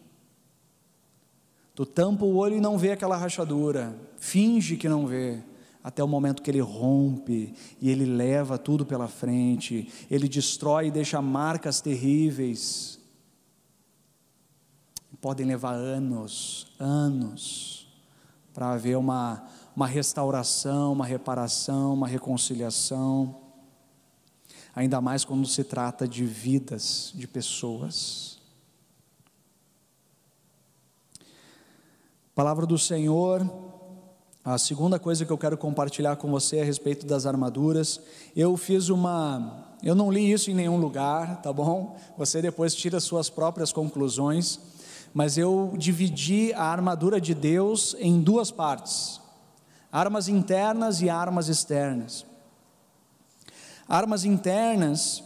[1.73, 5.43] Tu tampa o olho e não vê aquela rachadura, finge que não vê.
[5.83, 10.91] até o momento que ele rompe e ele leva tudo pela frente, ele destrói e
[10.91, 12.97] deixa marcas terríveis.
[15.21, 17.87] Podem levar anos, anos,
[18.51, 19.43] para haver uma,
[19.75, 23.44] uma restauração, uma reparação, uma reconciliação,
[24.75, 28.37] ainda mais quando se trata de vidas, de pessoas.
[32.35, 33.49] Palavra do Senhor,
[34.43, 38.01] a segunda coisa que eu quero compartilhar com você é a respeito das armaduras.
[38.35, 39.77] Eu fiz uma.
[39.81, 41.95] Eu não li isso em nenhum lugar, tá bom?
[42.17, 44.59] Você depois tira suas próprias conclusões.
[45.13, 49.21] Mas eu dividi a armadura de Deus em duas partes:
[49.89, 52.25] armas internas e armas externas.
[53.87, 55.23] Armas internas,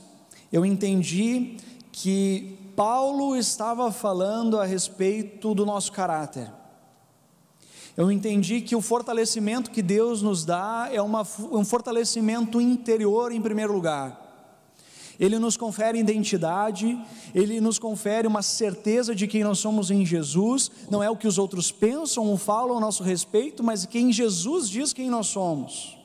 [0.52, 1.58] eu entendi
[1.92, 6.52] que Paulo estava falando a respeito do nosso caráter
[8.00, 13.42] eu entendi que o fortalecimento que Deus nos dá é uma, um fortalecimento interior, em
[13.42, 14.26] primeiro lugar.
[15.20, 16.98] Ele nos confere identidade,
[17.36, 21.28] ele nos confere uma certeza de quem nós somos em Jesus, não é o que
[21.28, 25.99] os outros pensam ou falam a nosso respeito, mas quem Jesus diz quem nós somos.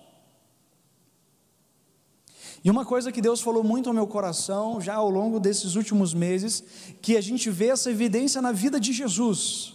[2.64, 6.14] E uma coisa que Deus falou muito ao meu coração, já ao longo desses últimos
[6.14, 6.64] meses,
[7.02, 9.74] que a gente vê essa evidência na vida de Jesus.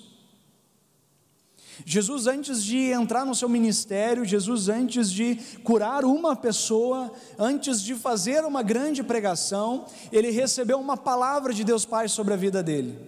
[1.85, 7.93] Jesus, antes de entrar no seu ministério, Jesus, antes de curar uma pessoa, antes de
[7.93, 12.99] fazer uma grande pregação, ele recebeu uma palavra de Deus Pai sobre a vida dele.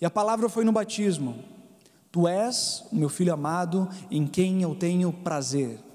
[0.00, 1.42] E a palavra foi no batismo:
[2.12, 5.87] Tu és o meu filho amado, em quem eu tenho prazer.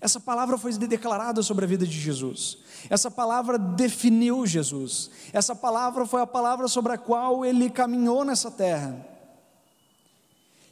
[0.00, 2.58] Essa palavra foi declarada sobre a vida de Jesus.
[2.88, 5.10] Essa palavra definiu Jesus.
[5.32, 9.10] Essa palavra foi a palavra sobre a qual ele caminhou nessa terra.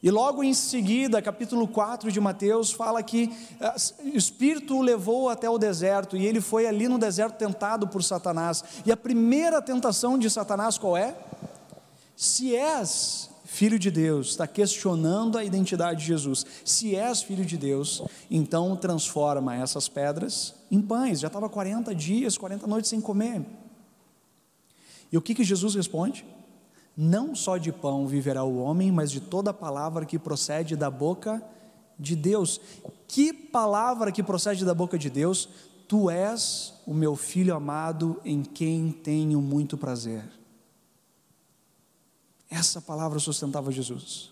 [0.01, 3.75] E logo em seguida, capítulo 4 de Mateus, fala que eh,
[4.15, 8.03] o Espírito o levou até o deserto e ele foi ali no deserto tentado por
[8.03, 8.63] Satanás.
[8.87, 11.17] E a primeira tentação de Satanás qual é?
[12.17, 16.45] Se és filho de Deus, está questionando a identidade de Jesus.
[16.65, 21.21] Se és filho de Deus, então transforma essas pedras em pães.
[21.21, 23.43] Já estava 40 dias, 40 noites sem comer.
[25.11, 26.27] E o que, que Jesus responde?
[26.95, 31.43] Não só de pão viverá o homem, mas de toda palavra que procede da boca
[31.99, 32.61] de Deus.
[33.09, 35.49] Que palavra que procede da boca de Deus?
[35.89, 40.38] Tu és o meu filho amado em quem tenho muito prazer.
[42.51, 44.31] Essa palavra sustentava Jesus.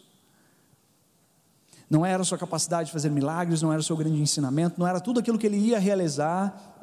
[1.88, 4.86] Não era a sua capacidade de fazer milagres, não era o seu grande ensinamento, não
[4.86, 6.74] era tudo aquilo que ele ia realizar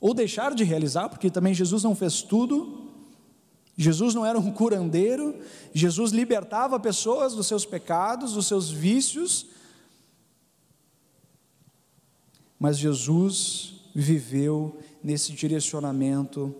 [0.00, 2.90] ou deixar de realizar, porque também Jesus não fez tudo,
[3.76, 5.38] Jesus não era um curandeiro,
[5.74, 9.46] Jesus libertava pessoas dos seus pecados, dos seus vícios,
[12.58, 16.54] mas Jesus viveu nesse direcionamento,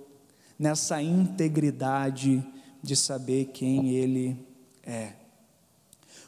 [0.58, 2.44] nessa integridade
[2.82, 4.36] de saber quem Ele
[4.84, 5.20] é.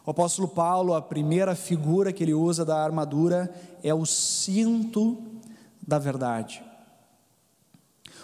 [0.04, 5.16] O apóstolo Paulo, a primeira figura que ele usa da armadura é o cinto
[5.80, 6.62] da verdade.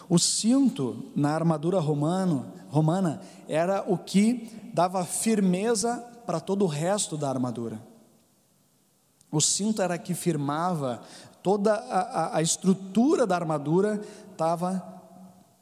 [0.09, 7.16] O cinto na armadura romano, romana era o que dava firmeza para todo o resto
[7.16, 7.81] da armadura.
[9.31, 11.03] O cinto era que firmava
[11.43, 14.03] toda a, a, a estrutura da armadura
[14.33, 14.83] estava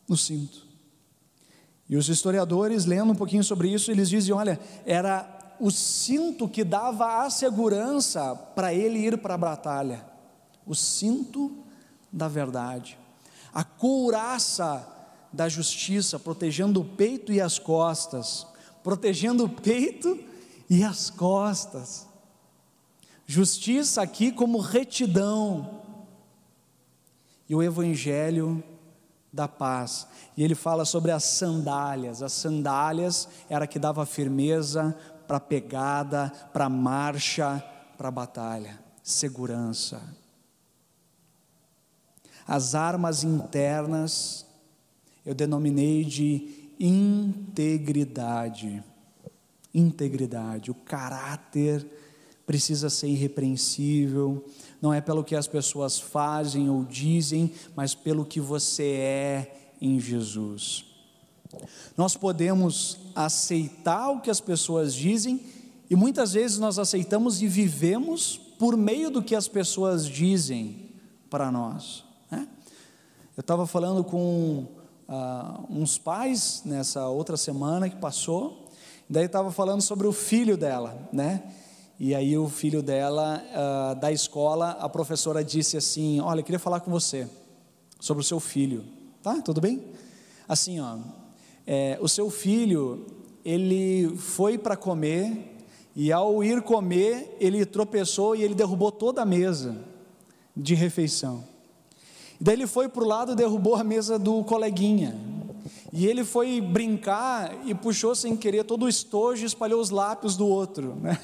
[0.09, 0.66] no cinto.
[1.89, 6.65] E os historiadores, lendo um pouquinho sobre isso, eles dizem: olha, era o cinto que
[6.65, 10.05] dava a segurança para ele ir para a batalha.
[10.67, 11.65] O cinto
[12.13, 12.99] da verdade
[13.57, 14.87] a couraça
[15.33, 18.47] da justiça, protegendo o peito e as costas,
[18.85, 20.23] protegendo o peito
[20.69, 22.07] e as costas.
[23.27, 25.81] Justiça aqui como retidão.
[27.49, 28.63] E o evangelho
[29.37, 30.07] da paz.
[30.37, 32.23] E ele fala sobre as sandálias.
[32.23, 34.97] As sandálias era que dava firmeza
[35.29, 37.63] para a pegada, para marcha,
[37.97, 40.03] para a batalha, segurança
[42.47, 44.47] as armas internas
[45.25, 48.83] eu denominei de integridade.
[49.75, 51.85] Integridade, o caráter
[52.47, 54.45] precisa ser irrepreensível,
[54.81, 59.99] não é pelo que as pessoas fazem ou dizem, mas pelo que você é em
[59.99, 60.85] Jesus.
[61.97, 65.41] Nós podemos aceitar o que as pessoas dizem
[65.89, 70.91] e muitas vezes nós aceitamos e vivemos por meio do que as pessoas dizem
[71.31, 72.07] para nós.
[73.37, 74.67] Eu estava falando com
[75.07, 78.71] ah, uns pais nessa outra semana que passou,
[79.11, 81.43] daí estava falando sobre o filho dela, né?
[81.99, 86.59] E aí o filho dela, uh, da escola, a professora disse assim: Olha, eu queria
[86.59, 87.27] falar com você
[87.99, 88.85] sobre o seu filho.
[89.23, 89.41] Tá?
[89.41, 89.83] Tudo bem?
[90.47, 90.99] Assim, ó,
[91.67, 93.07] é, o seu filho,
[93.45, 95.57] ele foi para comer
[95.97, 99.77] e ao ir comer, ele tropeçou e ele derrubou toda a mesa
[100.55, 101.43] de refeição.
[102.39, 105.19] E daí ele foi para o lado e derrubou a mesa do coleguinha.
[105.91, 110.37] E ele foi brincar e puxou sem querer todo o estojo e espalhou os lápis
[110.37, 111.19] do outro, né?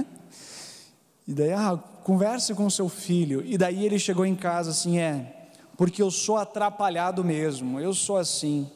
[1.26, 3.44] E daí, ah, converse com seu filho.
[3.44, 8.16] E daí ele chegou em casa assim, é, porque eu sou atrapalhado mesmo, eu sou
[8.16, 8.70] assim,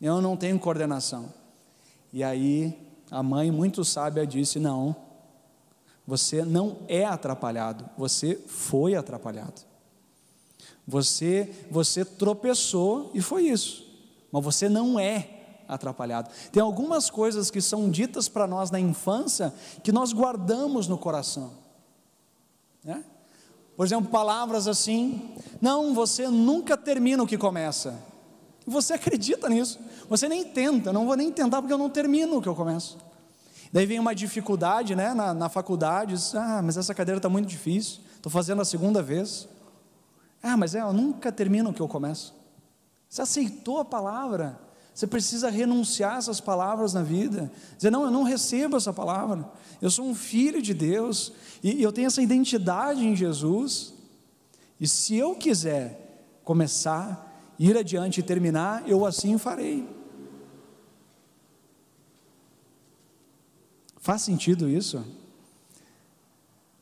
[0.00, 1.32] eu não tenho coordenação.
[2.12, 4.94] E aí a mãe, muito sábia, disse: não,
[6.06, 9.66] você não é atrapalhado, você foi atrapalhado.
[10.86, 13.86] Você, você tropeçou e foi isso,
[14.32, 15.28] mas você não é
[15.68, 16.30] atrapalhado.
[16.50, 21.52] Tem algumas coisas que são ditas para nós na infância que nós guardamos no coração.
[22.84, 23.04] Né?
[23.76, 27.94] Por exemplo, palavras assim: não, você nunca termina o que começa.
[28.66, 29.78] Você acredita nisso?
[30.08, 32.98] Você nem tenta, não vou nem tentar porque eu não termino o que eu começo.
[33.72, 37.46] Daí vem uma dificuldade né, na, na faculdade, diz, ah, mas essa cadeira está muito
[37.46, 39.48] difícil, estou fazendo a segunda vez.
[40.42, 42.34] Ah, mas é, eu nunca termino o que eu começo.
[43.08, 44.58] Você aceitou a palavra,
[44.98, 47.52] você precisa renunciar essas palavras na vida.
[47.76, 49.48] Dizer, não, eu não recebo essa palavra.
[49.80, 51.32] Eu sou um filho de Deus
[51.62, 53.94] e eu tenho essa identidade em Jesus.
[54.80, 59.88] E se eu quiser começar, ir adiante e terminar, eu assim farei.
[63.98, 65.04] Faz sentido isso?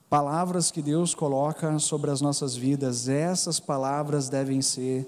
[0.08, 5.06] Palavras que Deus coloca sobre as nossas vidas, essas palavras devem ser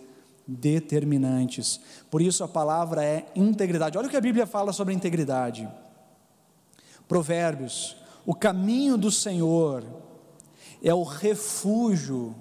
[0.49, 1.79] determinantes.
[2.11, 3.99] Por isso a palavra é integridade.
[3.99, 5.69] Olha o que a Bíblia fala sobre integridade.
[7.07, 9.85] Provérbios: o caminho do Senhor
[10.83, 12.35] é o refúgio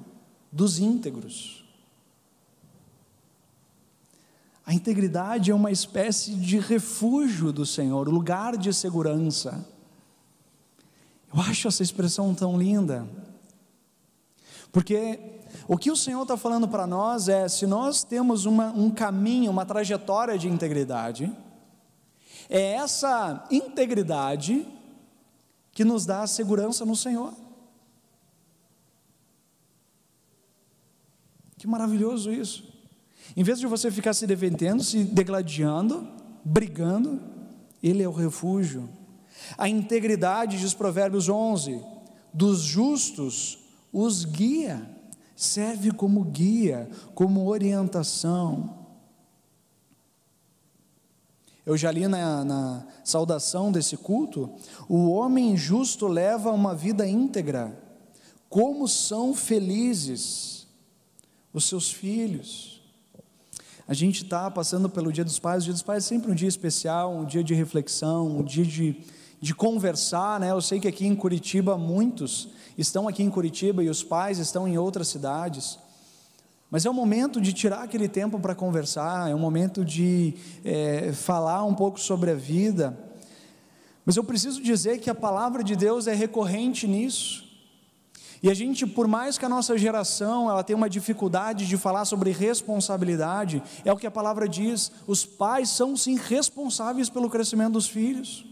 [0.49, 1.65] dos íntegros.
[4.65, 9.65] A integridade é uma espécie de refúgio do Senhor, lugar de segurança.
[11.33, 13.07] Eu acho essa expressão tão linda,
[14.71, 15.36] porque
[15.67, 19.51] o que o Senhor está falando para nós é: se nós temos uma, um caminho,
[19.51, 21.31] uma trajetória de integridade,
[22.49, 24.65] é essa integridade
[25.71, 27.33] que nos dá a segurança no Senhor.
[31.57, 32.63] Que maravilhoso isso.
[33.35, 36.07] Em vez de você ficar se defendendo, se degladiando,
[36.43, 37.21] brigando,
[37.83, 38.89] Ele é o refúgio.
[39.57, 41.83] A integridade, diz Provérbios 11,
[42.33, 43.59] dos justos
[43.91, 44.87] os guia,
[45.37, 48.75] serve como guia, como orientação.
[51.63, 54.49] Eu já li na, na saudação desse culto:
[54.89, 57.77] o homem justo leva uma vida íntegra,
[58.49, 60.67] como são felizes
[61.53, 62.81] os seus filhos.
[63.87, 65.63] A gente está passando pelo Dia dos Pais.
[65.63, 68.65] O Dia dos Pais é sempre um dia especial, um dia de reflexão, um dia
[68.65, 69.01] de,
[69.39, 70.39] de conversar.
[70.39, 70.51] Né?
[70.51, 74.67] Eu sei que aqui em Curitiba, muitos estão aqui em Curitiba e os pais estão
[74.67, 75.79] em outras cidades.
[76.69, 80.33] Mas é o momento de tirar aquele tempo para conversar, é o momento de
[80.65, 82.97] é, falar um pouco sobre a vida.
[84.05, 87.47] Mas eu preciso dizer que a palavra de Deus é recorrente nisso.
[88.43, 92.05] E a gente, por mais que a nossa geração ela tenha uma dificuldade de falar
[92.05, 97.73] sobre responsabilidade, é o que a palavra diz: os pais são sim responsáveis pelo crescimento
[97.73, 98.45] dos filhos.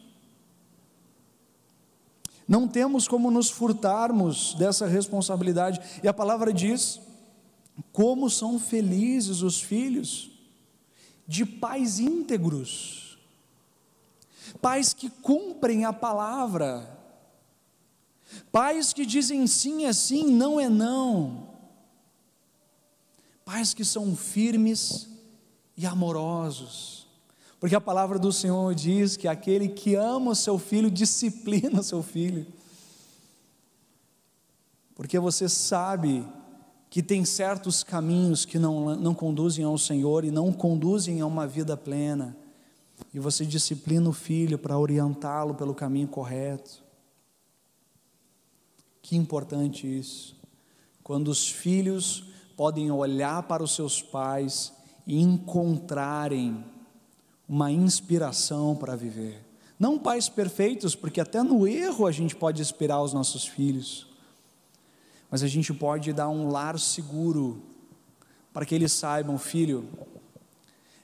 [2.47, 5.79] Não temos como nos furtarmos dessa responsabilidade.
[6.03, 6.99] E a palavra diz:
[7.91, 10.31] como são felizes os filhos
[11.27, 13.17] de pais íntegros,
[14.61, 16.95] pais que cumprem a palavra
[18.51, 21.49] Pais que dizem sim é sim, não é não.
[23.43, 25.07] Pais que são firmes
[25.77, 27.04] e amorosos.
[27.65, 31.83] Porque a palavra do Senhor diz que aquele que ama o seu filho disciplina o
[31.83, 32.45] seu filho.
[34.93, 36.23] Porque você sabe
[36.91, 41.47] que tem certos caminhos que não, não conduzem ao Senhor e não conduzem a uma
[41.47, 42.37] vida plena.
[43.11, 46.83] E você disciplina o filho para orientá-lo pelo caminho correto.
[49.01, 50.35] Que importante isso.
[51.03, 54.71] Quando os filhos podem olhar para os seus pais
[55.07, 56.74] e encontrarem
[57.47, 59.43] uma inspiração para viver.
[59.79, 64.07] Não pais perfeitos, porque até no erro a gente pode inspirar os nossos filhos,
[65.29, 67.61] mas a gente pode dar um lar seguro
[68.53, 69.87] para que eles saibam, filho.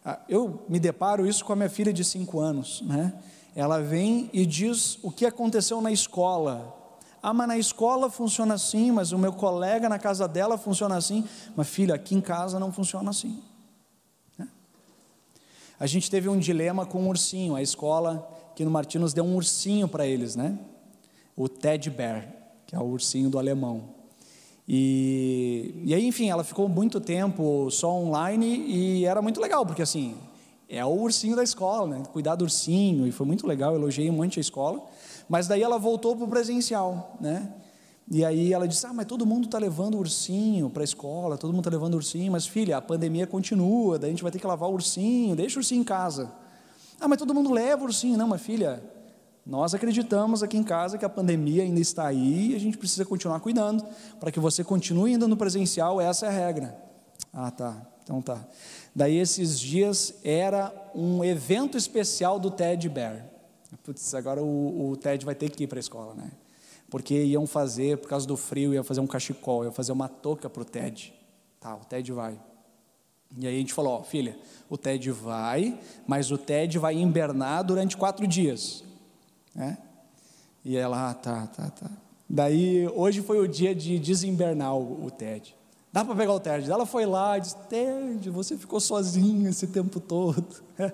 [0.05, 3.13] Ah, eu me deparo isso com a minha filha de cinco anos, né?
[3.53, 6.77] Ela vem e diz o que aconteceu na escola
[7.21, 11.23] Ah, mas na escola funciona assim, mas o meu colega na casa dela funciona assim.
[11.55, 13.43] Mas filho, aqui em casa não funciona assim.
[15.81, 17.55] A gente teve um dilema com um ursinho.
[17.55, 20.55] A escola que no Martinos deu um ursinho para eles, né?
[21.35, 22.31] O Ted Bear,
[22.67, 23.85] que é o ursinho do alemão.
[24.67, 29.81] E, e aí, enfim, ela ficou muito tempo só online e era muito legal, porque
[29.81, 30.13] assim,
[30.69, 32.03] é o ursinho da escola, né?
[32.13, 34.87] Cuidar do ursinho, e foi muito legal, elogiei um monte a escola.
[35.27, 37.51] Mas daí ela voltou para o presencial, né?
[38.13, 41.51] E aí ela disse: Ah, mas todo mundo está levando ursinho para a escola, todo
[41.51, 44.45] mundo está levando ursinho, mas filha, a pandemia continua, daí a gente vai ter que
[44.45, 46.29] lavar o ursinho, deixa o ursinho em casa.
[46.99, 48.17] Ah, mas todo mundo leva o ursinho.
[48.17, 48.83] Não, mas filha,
[49.45, 53.05] nós acreditamos aqui em casa que a pandemia ainda está aí e a gente precisa
[53.05, 53.81] continuar cuidando.
[54.19, 56.77] Para que você continue indo no presencial, essa é a regra.
[57.33, 57.81] Ah, tá.
[58.03, 58.45] Então tá.
[58.93, 63.25] Daí esses dias era um evento especial do Ted Bear.
[63.83, 66.29] Putz, agora o, o Ted vai ter que ir para a escola, né?
[66.91, 70.49] Porque iam fazer, por causa do frio, iam fazer um cachecol, iam fazer uma touca
[70.49, 71.13] para o Ted.
[71.57, 72.37] Tá, o Ted vai.
[73.37, 74.37] E aí a gente falou, ó, filha,
[74.69, 78.83] o Ted vai, mas o Ted vai invernar durante quatro dias.
[79.55, 79.77] Né?
[80.65, 81.89] E ela, ah, tá, tá, tá.
[82.29, 85.55] Daí, hoje foi o dia de desinvernar o, o Ted.
[85.93, 86.69] Dá para pegar o Ted.
[86.69, 90.45] Ela foi lá e disse: Ted, você ficou sozinho esse tempo todo.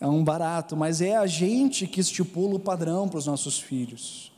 [0.00, 4.33] É um barato, mas é a gente que estipula o padrão para os nossos filhos.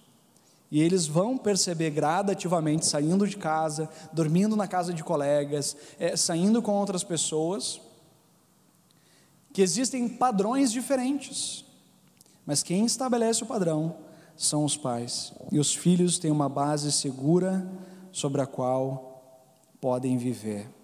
[0.70, 6.60] E eles vão perceber gradativamente, saindo de casa, dormindo na casa de colegas, é, saindo
[6.60, 7.80] com outras pessoas,
[9.52, 11.64] que existem padrões diferentes.
[12.44, 13.96] Mas quem estabelece o padrão
[14.36, 15.32] são os pais.
[15.50, 17.66] E os filhos têm uma base segura
[18.12, 19.46] sobre a qual
[19.80, 20.75] podem viver.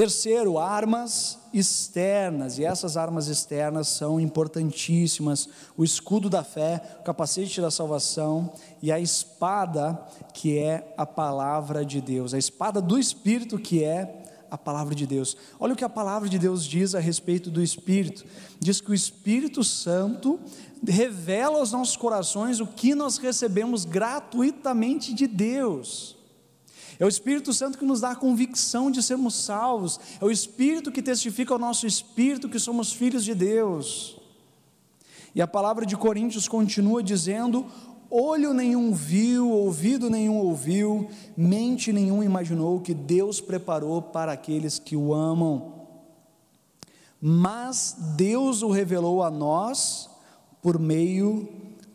[0.00, 5.46] Terceiro, armas externas, e essas armas externas são importantíssimas:
[5.76, 11.84] o escudo da fé, o capacete da salvação e a espada, que é a palavra
[11.84, 15.36] de Deus, a espada do Espírito, que é a palavra de Deus.
[15.58, 18.24] Olha o que a palavra de Deus diz a respeito do Espírito:
[18.58, 20.40] diz que o Espírito Santo
[20.82, 26.18] revela aos nossos corações o que nós recebemos gratuitamente de Deus.
[27.00, 29.98] É o Espírito Santo que nos dá a convicção de sermos salvos.
[30.20, 34.20] É o Espírito que testifica ao nosso espírito que somos filhos de Deus.
[35.34, 37.64] E a palavra de Coríntios continua dizendo:
[38.10, 44.94] olho nenhum viu, ouvido nenhum ouviu, mente nenhum imaginou que Deus preparou para aqueles que
[44.94, 45.72] o amam.
[47.18, 50.10] Mas Deus o revelou a nós
[50.60, 51.48] por meio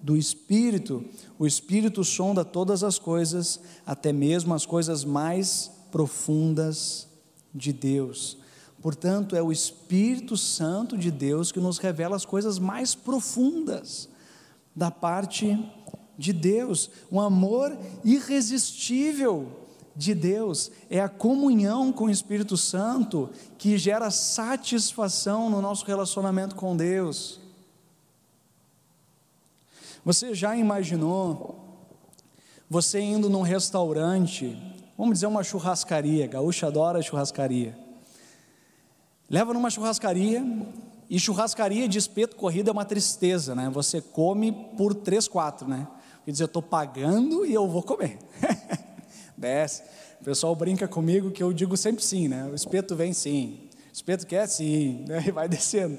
[0.06, 1.04] do Espírito.
[1.40, 7.08] O Espírito sonda todas as coisas, até mesmo as coisas mais profundas
[7.52, 8.38] de Deus.
[8.84, 14.08] Portanto, é o Espírito Santo de Deus que nos revela as coisas mais profundas
[14.76, 15.58] da parte
[16.16, 19.48] de Deus, um amor irresistível
[19.96, 26.56] de Deus, é a comunhão com o Espírito Santo que gera satisfação no nosso relacionamento
[26.56, 27.40] com Deus.
[30.06, 31.66] Você já imaginou
[32.70, 34.56] você indo num restaurante,
[34.96, 37.76] vamos dizer uma churrascaria, gaúcha adora churrascaria.
[39.28, 40.46] Leva numa churrascaria,
[41.10, 43.68] e churrascaria de espeto corrido é uma tristeza, né?
[43.72, 45.88] Você come por três, quatro, né?
[46.24, 48.20] Quer dizer, eu estou pagando e eu vou comer.
[49.36, 49.82] Desce.
[50.22, 52.46] O pessoal brinca comigo que eu digo sempre sim, né?
[52.46, 55.24] O espeto vem sim, o espeto quer sim, né?
[55.28, 55.98] e vai descendo.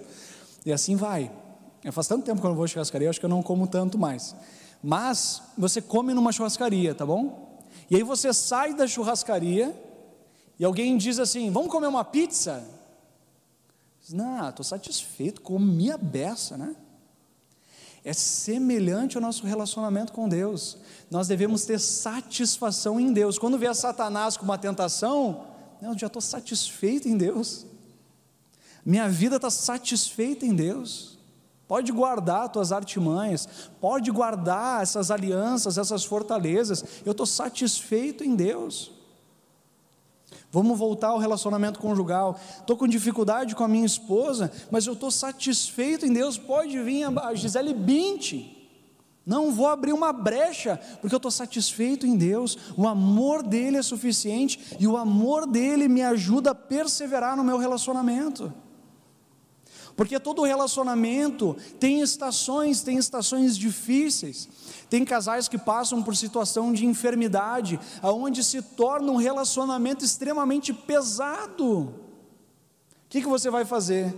[0.64, 1.28] E assim vai.
[1.86, 3.64] Eu faz tanto tempo que eu não vou à churrascaria, acho que eu não como
[3.68, 4.34] tanto mais.
[4.82, 7.62] Mas você come numa churrascaria, tá bom?
[7.88, 9.72] E aí você sai da churrascaria
[10.58, 12.68] e alguém diz assim: Vamos comer uma pizza?
[14.10, 16.74] Não, estou satisfeito, comi a beça, né?
[18.02, 20.78] É semelhante ao nosso relacionamento com Deus.
[21.08, 23.38] Nós devemos ter satisfação em Deus.
[23.38, 25.46] Quando vier Satanás com uma tentação,
[25.80, 27.64] eu já estou satisfeito em Deus.
[28.84, 31.15] Minha vida está satisfeita em Deus.
[31.68, 33.48] Pode guardar tuas artimanhas,
[33.80, 36.84] pode guardar essas alianças, essas fortalezas.
[37.04, 38.92] Eu estou satisfeito em Deus.
[40.50, 42.38] Vamos voltar ao relacionamento conjugal.
[42.58, 46.38] Estou com dificuldade com a minha esposa, mas eu estou satisfeito em Deus.
[46.38, 48.54] Pode vir a Gisele Bint.
[49.26, 52.56] Não vou abrir uma brecha, porque eu estou satisfeito em Deus.
[52.76, 57.58] O amor dele é suficiente e o amor dele me ajuda a perseverar no meu
[57.58, 58.52] relacionamento.
[59.96, 64.46] Porque todo relacionamento tem estações, tem estações difíceis.
[64.90, 71.66] Tem casais que passam por situação de enfermidade, aonde se torna um relacionamento extremamente pesado.
[71.66, 74.14] O que, que você vai fazer?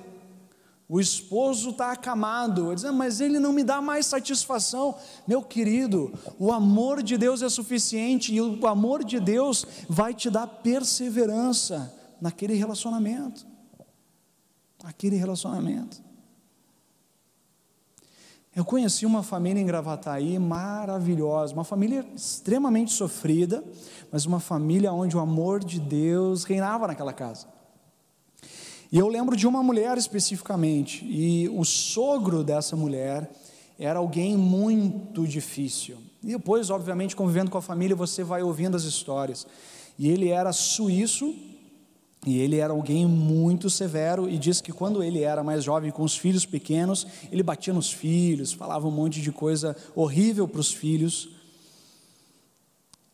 [0.88, 4.96] O esposo está acamado, diz, mas ele não me dá mais satisfação.
[5.26, 10.30] Meu querido, o amor de Deus é suficiente e o amor de Deus vai te
[10.30, 13.46] dar perseverança naquele relacionamento.
[14.84, 16.02] Aquele relacionamento.
[18.54, 23.62] Eu conheci uma família em Gravataí maravilhosa, uma família extremamente sofrida,
[24.10, 27.46] mas uma família onde o amor de Deus reinava naquela casa.
[28.90, 33.30] E eu lembro de uma mulher especificamente, e o sogro dessa mulher
[33.78, 35.98] era alguém muito difícil.
[36.22, 39.46] E depois, obviamente, convivendo com a família, você vai ouvindo as histórias.
[39.98, 41.34] E ele era suíço,
[42.26, 46.02] e ele era alguém muito severo, e diz que quando ele era mais jovem, com
[46.02, 50.72] os filhos pequenos, ele batia nos filhos, falava um monte de coisa horrível para os
[50.72, 51.30] filhos.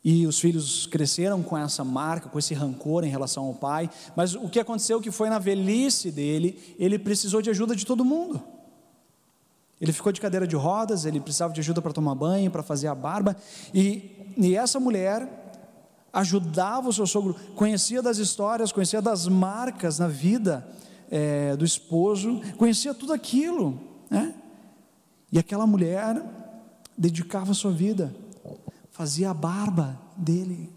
[0.02, 3.88] E os filhos cresceram com essa marca, com esse rancor em relação ao pai.
[4.14, 8.04] Mas o que aconteceu que foi na velhice dele, ele precisou de ajuda de todo
[8.04, 8.42] mundo.
[9.80, 12.88] Ele ficou de cadeira de rodas, ele precisava de ajuda para tomar banho, para fazer
[12.88, 13.36] a barba.
[13.72, 15.43] E, e essa mulher
[16.14, 20.66] ajudava o seu sogro, conhecia das histórias, conhecia das marcas na vida
[21.10, 23.78] é, do esposo, conhecia tudo aquilo.
[24.08, 24.34] Né?
[25.30, 26.24] E aquela mulher
[26.96, 28.14] dedicava a sua vida
[28.94, 30.72] fazia a barba dele,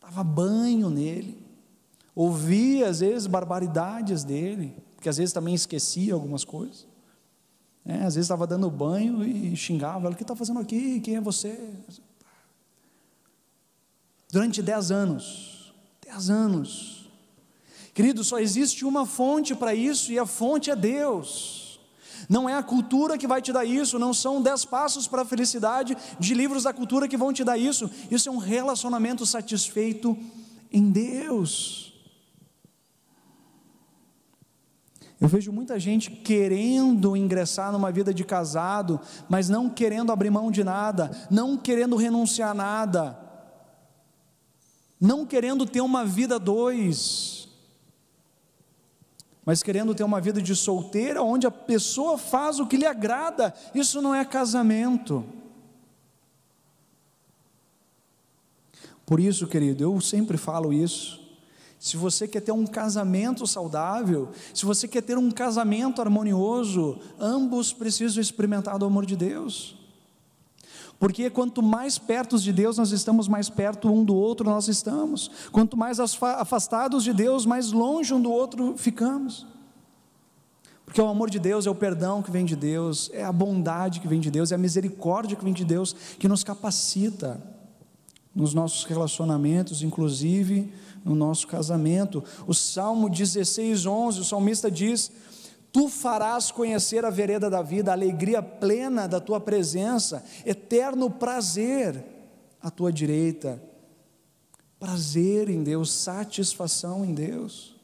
[0.00, 1.46] dava banho nele,
[2.14, 6.86] ouvia às vezes barbaridades dele, porque às vezes também esquecia algumas coisas.
[7.84, 11.00] É, às vezes estava dando banho e xingava, o que está fazendo aqui?
[11.00, 11.60] Quem é você?
[14.32, 17.06] Durante dez anos, dez anos,
[17.92, 21.78] querido, só existe uma fonte para isso e a fonte é Deus.
[22.30, 25.26] Não é a cultura que vai te dar isso, não são dez passos para a
[25.26, 27.90] felicidade de livros da cultura que vão te dar isso.
[28.10, 30.16] Isso é um relacionamento satisfeito
[30.72, 31.92] em Deus.
[35.20, 40.50] Eu vejo muita gente querendo ingressar numa vida de casado, mas não querendo abrir mão
[40.50, 43.31] de nada, não querendo renunciar a nada,
[45.02, 47.42] não querendo ter uma vida dois
[49.44, 53.52] mas querendo ter uma vida de solteira, onde a pessoa faz o que lhe agrada,
[53.74, 55.24] isso não é casamento.
[59.04, 61.20] Por isso, querido, eu sempre falo isso.
[61.76, 67.72] Se você quer ter um casamento saudável, se você quer ter um casamento harmonioso, ambos
[67.72, 69.76] precisam experimentar do amor de Deus.
[71.02, 75.28] Porque quanto mais perto de Deus nós estamos, mais perto um do outro nós estamos.
[75.50, 79.44] Quanto mais afastados de Deus, mais longe um do outro ficamos.
[80.86, 83.98] Porque o amor de Deus é o perdão que vem de Deus, é a bondade
[83.98, 87.42] que vem de Deus, é a misericórdia que vem de Deus, que nos capacita
[88.32, 90.72] nos nossos relacionamentos, inclusive
[91.04, 92.22] no nosso casamento.
[92.46, 95.10] O Salmo 16, 11, o salmista diz:
[95.72, 102.04] Tu farás conhecer a vereda da vida, a alegria plena da tua presença, eterno prazer
[102.60, 103.60] à tua direita.
[104.78, 107.74] Prazer em Deus, satisfação em Deus.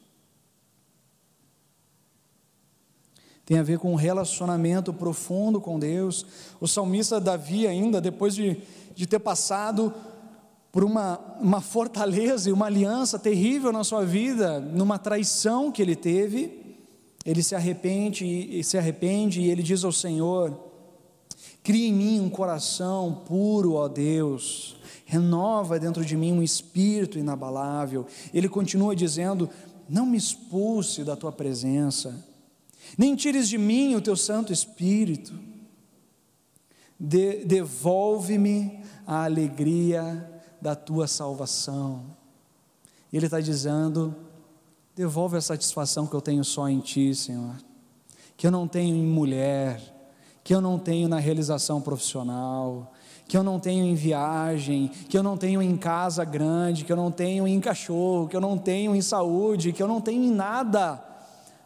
[3.43, 6.23] Tem a ver com um relacionamento profundo com Deus.
[6.61, 8.61] O salmista Davi, ainda, depois de,
[8.93, 9.91] de ter passado
[10.71, 15.95] por uma, uma fortaleza e uma aliança terrível na sua vida, numa traição que ele
[15.95, 16.58] teve,
[17.25, 20.57] ele se arrepende e se arrepende e ele diz ao Senhor:
[21.63, 24.77] Cria em mim um coração puro, ó Deus.
[25.05, 28.05] Renova dentro de mim um espírito inabalável.
[28.33, 29.49] Ele continua dizendo:
[29.87, 32.25] Não me expulse da tua presença,
[32.97, 35.33] nem tires de mim o teu Santo Espírito.
[36.99, 40.29] De, Devolve-me a alegria
[40.61, 42.17] da tua salvação.
[43.11, 44.15] Ele está dizendo:
[44.99, 47.55] Devolve a satisfação que eu tenho só em Ti, Senhor.
[48.35, 49.81] Que eu não tenho em mulher,
[50.43, 52.91] que eu não tenho na realização profissional,
[53.25, 56.97] que eu não tenho em viagem, que eu não tenho em casa grande, que eu
[56.97, 60.31] não tenho em cachorro, que eu não tenho em saúde, que eu não tenho em
[60.31, 61.01] nada,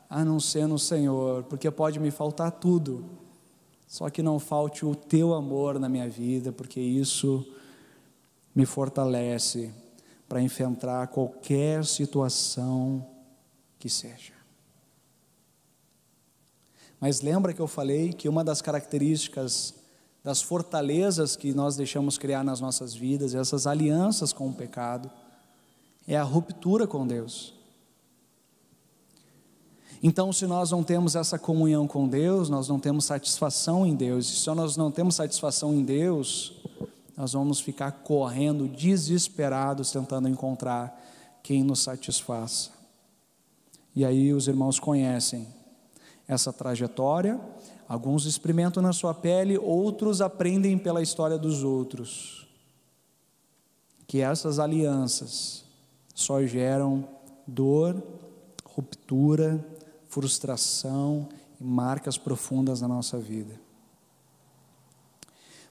[0.07, 3.03] a não ser no Senhor, porque pode me faltar tudo,
[3.87, 7.43] só que não falte o Teu amor na minha vida, porque isso
[8.53, 9.73] me fortalece
[10.29, 13.11] para enfrentar qualquer situação
[13.83, 14.31] que seja.
[17.01, 19.73] Mas lembra que eu falei que uma das características
[20.23, 25.11] das fortalezas que nós deixamos criar nas nossas vidas, essas alianças com o pecado,
[26.07, 27.53] é a ruptura com Deus.
[30.01, 34.29] Então, se nós não temos essa comunhão com Deus, nós não temos satisfação em Deus,
[34.29, 36.53] e se nós não temos satisfação em Deus,
[37.17, 40.97] nós vamos ficar correndo desesperados tentando encontrar
[41.43, 42.72] quem nos satisfaça.
[43.95, 45.47] E aí os irmãos conhecem
[46.27, 47.39] essa trajetória.
[47.87, 52.47] Alguns experimentam na sua pele, outros aprendem pela história dos outros.
[54.07, 55.63] Que essas alianças
[56.13, 57.07] só geram
[57.47, 58.01] dor,
[58.65, 59.63] ruptura,
[60.07, 61.27] frustração
[61.59, 63.59] e marcas profundas na nossa vida.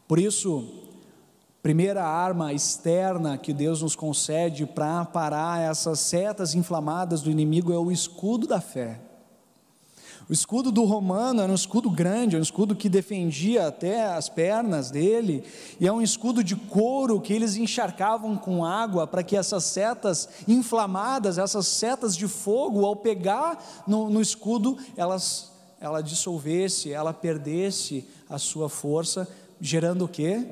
[0.07, 0.82] Por isso,
[1.63, 7.79] primeira arma externa que Deus nos concede para parar essas setas inflamadas do inimigo é
[7.79, 9.01] o escudo da fé.
[10.29, 14.91] O escudo do romano era um escudo grande, um escudo que defendia até as pernas
[14.91, 15.45] dele,
[15.79, 20.29] e é um escudo de couro que eles encharcavam com água para que essas setas
[20.49, 28.05] inflamadas, essas setas de fogo, ao pegar no, no escudo, elas, ela dissolvesse, ela perdesse
[28.29, 29.29] a sua força,
[29.61, 30.47] gerando o quê?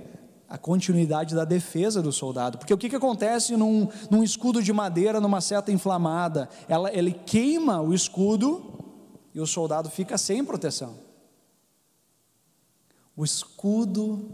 [0.51, 2.59] A continuidade da defesa do soldado.
[2.59, 6.48] Porque o que, que acontece num, num escudo de madeira, numa seta inflamada?
[6.68, 8.80] Ela, ele queima o escudo
[9.32, 10.94] e o soldado fica sem proteção.
[13.16, 14.28] O escudo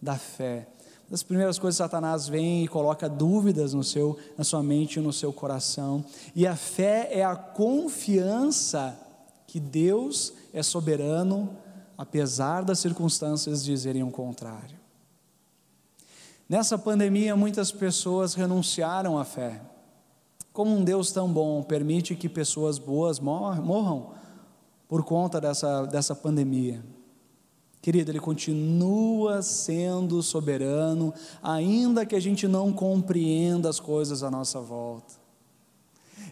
[0.00, 0.68] da fé.
[1.10, 5.02] Das primeiras coisas que Satanás vem e coloca dúvidas no seu, na sua mente e
[5.02, 6.04] no seu coração.
[6.34, 8.98] E a fé é a confiança
[9.46, 11.56] que Deus é soberano,
[11.96, 14.77] apesar das circunstâncias dizerem o contrário.
[16.48, 19.60] Nessa pandemia, muitas pessoas renunciaram à fé.
[20.50, 24.12] Como um Deus tão bom permite que pessoas boas morram
[24.88, 26.82] por conta dessa, dessa pandemia.
[27.82, 34.58] Querido, Ele continua sendo soberano, ainda que a gente não compreenda as coisas à nossa
[34.58, 35.14] volta.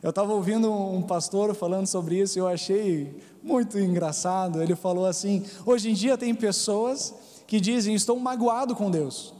[0.02, 4.62] Eu estava ouvindo um pastor falando sobre isso e eu achei muito engraçado.
[4.62, 7.14] Ele falou assim: hoje em dia tem pessoas
[7.46, 9.32] que dizem, estou magoado com Deus,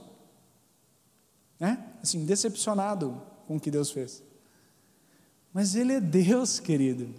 [1.59, 1.83] né?
[2.01, 4.23] Assim, decepcionado com o que Deus fez.
[5.53, 7.09] Mas Ele é Deus, querido.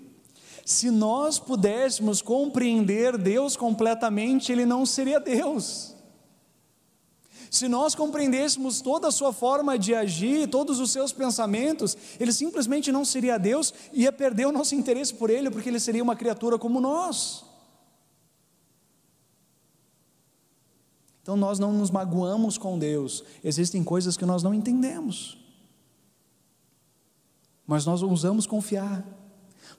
[0.64, 5.96] Se nós pudéssemos compreender Deus completamente, Ele não seria Deus.
[7.50, 12.92] Se nós compreendêssemos toda a sua forma de agir, todos os seus pensamentos, ele simplesmente
[12.92, 16.58] não seria Deus, ia perder o nosso interesse por ele, porque ele seria uma criatura
[16.58, 17.47] como nós.
[21.28, 25.36] Então nós não nos magoamos com Deus, existem coisas que nós não entendemos,
[27.66, 29.06] mas nós ousamos confiar.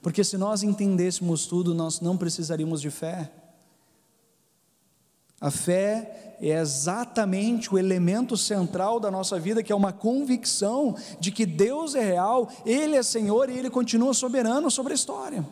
[0.00, 3.32] Porque se nós entendêssemos tudo, nós não precisaríamos de fé.
[5.40, 11.32] A fé é exatamente o elemento central da nossa vida, que é uma convicção de
[11.32, 15.44] que Deus é real, Ele é Senhor e Ele continua soberano sobre a história.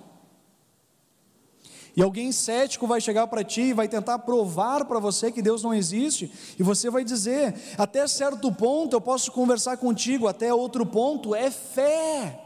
[1.99, 5.65] E alguém cético vai chegar para ti e vai tentar provar para você que Deus
[5.65, 10.87] não existe, e você vai dizer: até certo ponto eu posso conversar contigo, até outro
[10.87, 12.41] ponto é fé.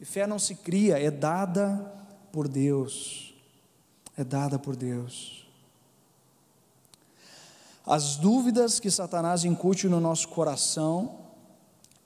[0.00, 1.92] E fé não se cria, é dada
[2.30, 3.34] por Deus.
[4.16, 5.44] É dada por Deus.
[7.84, 11.18] As dúvidas que Satanás incute no nosso coração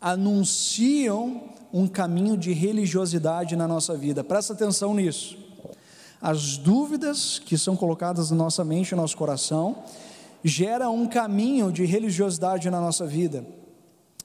[0.01, 4.25] anunciam um caminho de religiosidade na nossa vida.
[4.25, 5.50] Presta atenção nisso.
[6.21, 9.85] As dúvidas que são colocadas na nossa mente no nosso coração
[10.45, 13.45] geram um caminho de religiosidade na nossa vida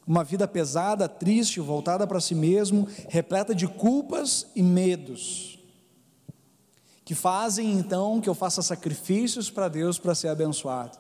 [0.08, 5.60] uma vida pesada, triste, voltada para si mesmo, repleta de culpas e medos,
[7.04, 10.98] que fazem então que eu faça sacrifícios para Deus para ser abençoado.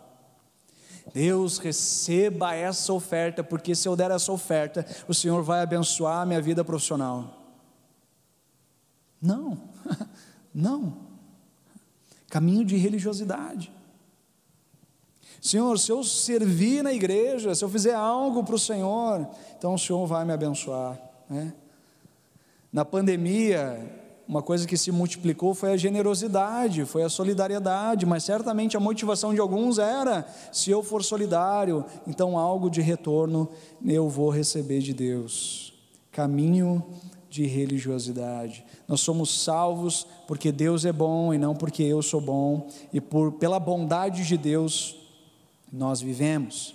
[1.13, 6.25] Deus receba essa oferta, porque se eu der essa oferta, o Senhor vai abençoar a
[6.25, 7.43] minha vida profissional.
[9.21, 9.69] Não,
[10.55, 10.93] não.
[12.29, 13.71] Caminho de religiosidade.
[15.41, 19.27] Senhor, se eu servir na igreja, se eu fizer algo para o Senhor,
[19.57, 20.99] então o Senhor vai me abençoar.
[21.29, 21.53] Né?
[22.71, 23.79] Na pandemia,
[24.27, 29.33] uma coisa que se multiplicou foi a generosidade, foi a solidariedade, mas certamente a motivação
[29.33, 33.47] de alguns era: se eu for solidário, então algo de retorno
[33.85, 35.73] eu vou receber de Deus.
[36.11, 36.83] Caminho
[37.35, 38.65] de religiosidade.
[38.87, 43.33] Nós somos salvos porque Deus é bom e não porque eu sou bom, e por
[43.33, 44.95] pela bondade de Deus
[45.71, 46.73] nós vivemos.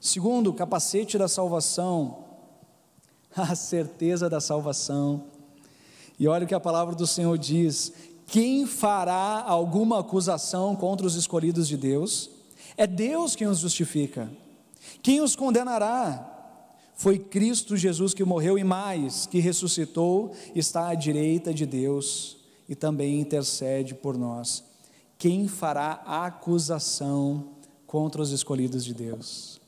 [0.00, 2.18] Segundo, capacete da salvação,
[3.36, 5.24] a certeza da salvação.
[6.18, 7.92] E olha o que a palavra do Senhor diz:
[8.28, 12.30] quem fará alguma acusação contra os escolhidos de Deus?
[12.76, 14.30] É Deus quem os justifica.
[15.02, 16.37] Quem os condenará?
[16.98, 22.38] Foi Cristo Jesus que morreu e mais, que ressuscitou, está à direita de Deus
[22.68, 24.64] e também intercede por nós.
[25.16, 27.50] Quem fará acusação
[27.86, 29.60] contra os escolhidos de Deus.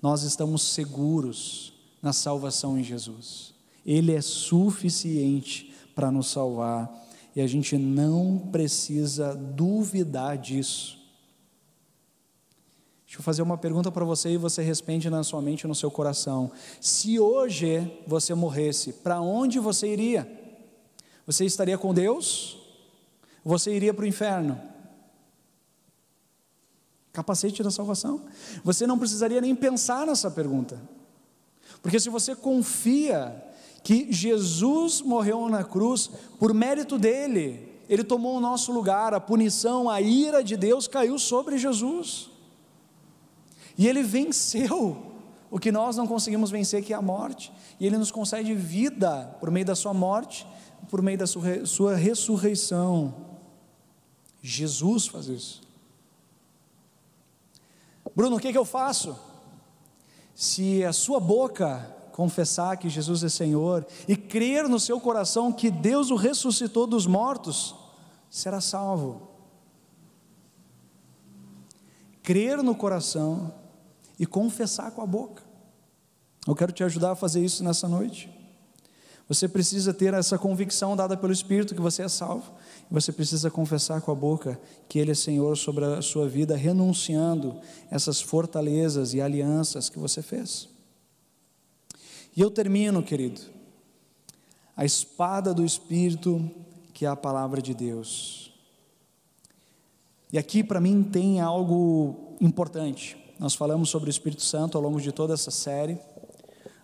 [0.00, 3.52] Nós estamos seguros na salvação em Jesus.
[3.84, 6.90] Ele é suficiente para nos salvar
[7.34, 10.98] e a gente não precisa duvidar disso.
[13.16, 15.74] Deixa eu fazer uma pergunta para você e você responde na sua mente e no
[15.74, 16.52] seu coração.
[16.78, 20.30] Se hoje você morresse, para onde você iria?
[21.26, 22.58] Você estaria com Deus?
[23.42, 24.60] Você iria para o inferno?
[27.10, 28.20] Capacete da salvação.
[28.62, 30.78] Você não precisaria nem pensar nessa pergunta.
[31.80, 33.34] Porque se você confia
[33.82, 39.88] que Jesus morreu na cruz por mérito dele, ele tomou o nosso lugar, a punição,
[39.88, 42.35] a ira de Deus caiu sobre Jesus.
[43.76, 45.14] E ele venceu
[45.50, 47.52] o que nós não conseguimos vencer, que é a morte.
[47.78, 50.46] E ele nos concede vida por meio da sua morte,
[50.90, 53.14] por meio da sua ressurreição.
[54.42, 55.62] Jesus faz isso.
[58.14, 59.16] Bruno, o que, que eu faço?
[60.34, 65.70] Se a sua boca confessar que Jesus é Senhor e crer no seu coração que
[65.70, 67.74] Deus o ressuscitou dos mortos,
[68.30, 69.28] será salvo.
[72.22, 73.52] Crer no coração
[74.18, 75.42] e confessar com a boca.
[76.46, 78.30] Eu quero te ajudar a fazer isso nessa noite.
[79.28, 82.52] Você precisa ter essa convicção dada pelo Espírito que você é salvo.
[82.88, 87.60] Você precisa confessar com a boca que Ele é Senhor sobre a sua vida, renunciando
[87.90, 90.68] essas fortalezas e alianças que você fez.
[92.36, 93.40] E eu termino, querido,
[94.76, 96.48] a espada do Espírito,
[96.94, 98.52] que é a palavra de Deus.
[100.32, 103.16] E aqui para mim tem algo importante.
[103.38, 105.98] Nós falamos sobre o Espírito Santo ao longo de toda essa série.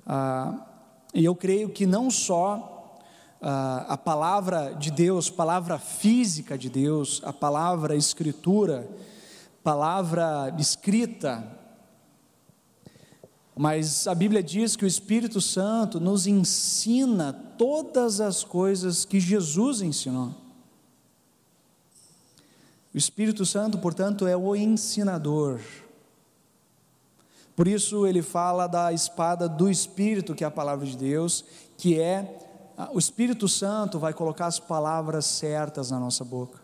[0.07, 0.67] Ah,
[1.15, 2.99] e eu creio que não só
[3.41, 8.87] ah, a palavra de Deus, palavra física de Deus, a palavra escritura,
[9.63, 11.59] palavra escrita,
[13.57, 19.81] mas a Bíblia diz que o Espírito Santo nos ensina todas as coisas que Jesus
[19.81, 20.35] ensinou.
[22.95, 25.61] O Espírito Santo, portanto, é o ensinador.
[27.63, 31.45] Por isso ele fala da espada do Espírito, que é a palavra de Deus,
[31.79, 32.37] que é
[32.93, 36.61] o Espírito Santo vai colocar as palavras certas na nossa boca.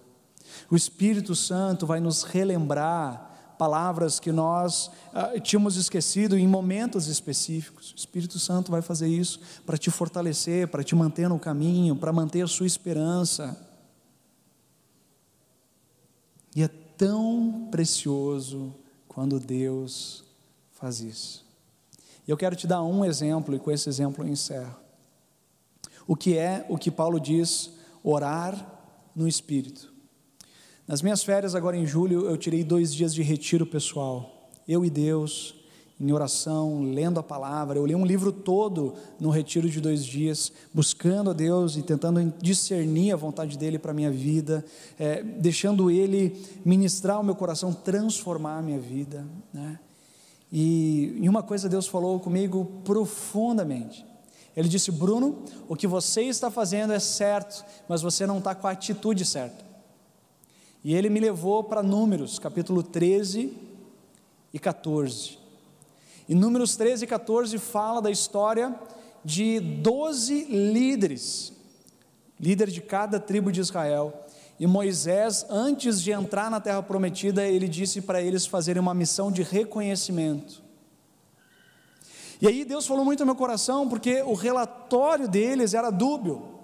[0.68, 7.92] O Espírito Santo vai nos relembrar palavras que nós ah, tínhamos esquecido em momentos específicos.
[7.92, 12.12] O Espírito Santo vai fazer isso para te fortalecer, para te manter no caminho, para
[12.12, 13.56] manter a sua esperança.
[16.56, 18.74] E é tão precioso
[19.06, 20.26] quando Deus
[20.78, 21.44] faz isso.
[22.26, 24.76] E eu quero te dar um exemplo, e com esse exemplo eu encerro.
[26.06, 27.72] O que é o que Paulo diz,
[28.02, 28.54] orar
[29.14, 29.92] no Espírito.
[30.86, 34.50] Nas minhas férias, agora em julho, eu tirei dois dias de retiro pessoal.
[34.66, 35.54] Eu e Deus,
[36.00, 37.78] em oração, lendo a palavra.
[37.78, 42.32] Eu li um livro todo no retiro de dois dias, buscando a Deus e tentando
[42.40, 44.64] discernir a vontade dEle para a minha vida,
[44.98, 49.26] é, deixando Ele ministrar o meu coração, transformar a minha vida.
[49.52, 49.78] Né?
[50.50, 54.04] E, e uma coisa Deus falou comigo profundamente.
[54.56, 58.66] Ele disse: Bruno, o que você está fazendo é certo, mas você não está com
[58.66, 59.64] a atitude certa.
[60.82, 63.56] E ele me levou para Números, capítulo 13
[64.52, 65.38] e 14.
[66.28, 68.74] E Números 13 e 14 fala da história
[69.24, 71.52] de 12 líderes,
[72.38, 74.26] líder de cada tribo de Israel,
[74.58, 79.30] e Moisés, antes de entrar na terra prometida, ele disse para eles fazerem uma missão
[79.30, 80.62] de reconhecimento.
[82.40, 86.58] E aí Deus falou muito no meu coração, porque o relatório deles era dúbio.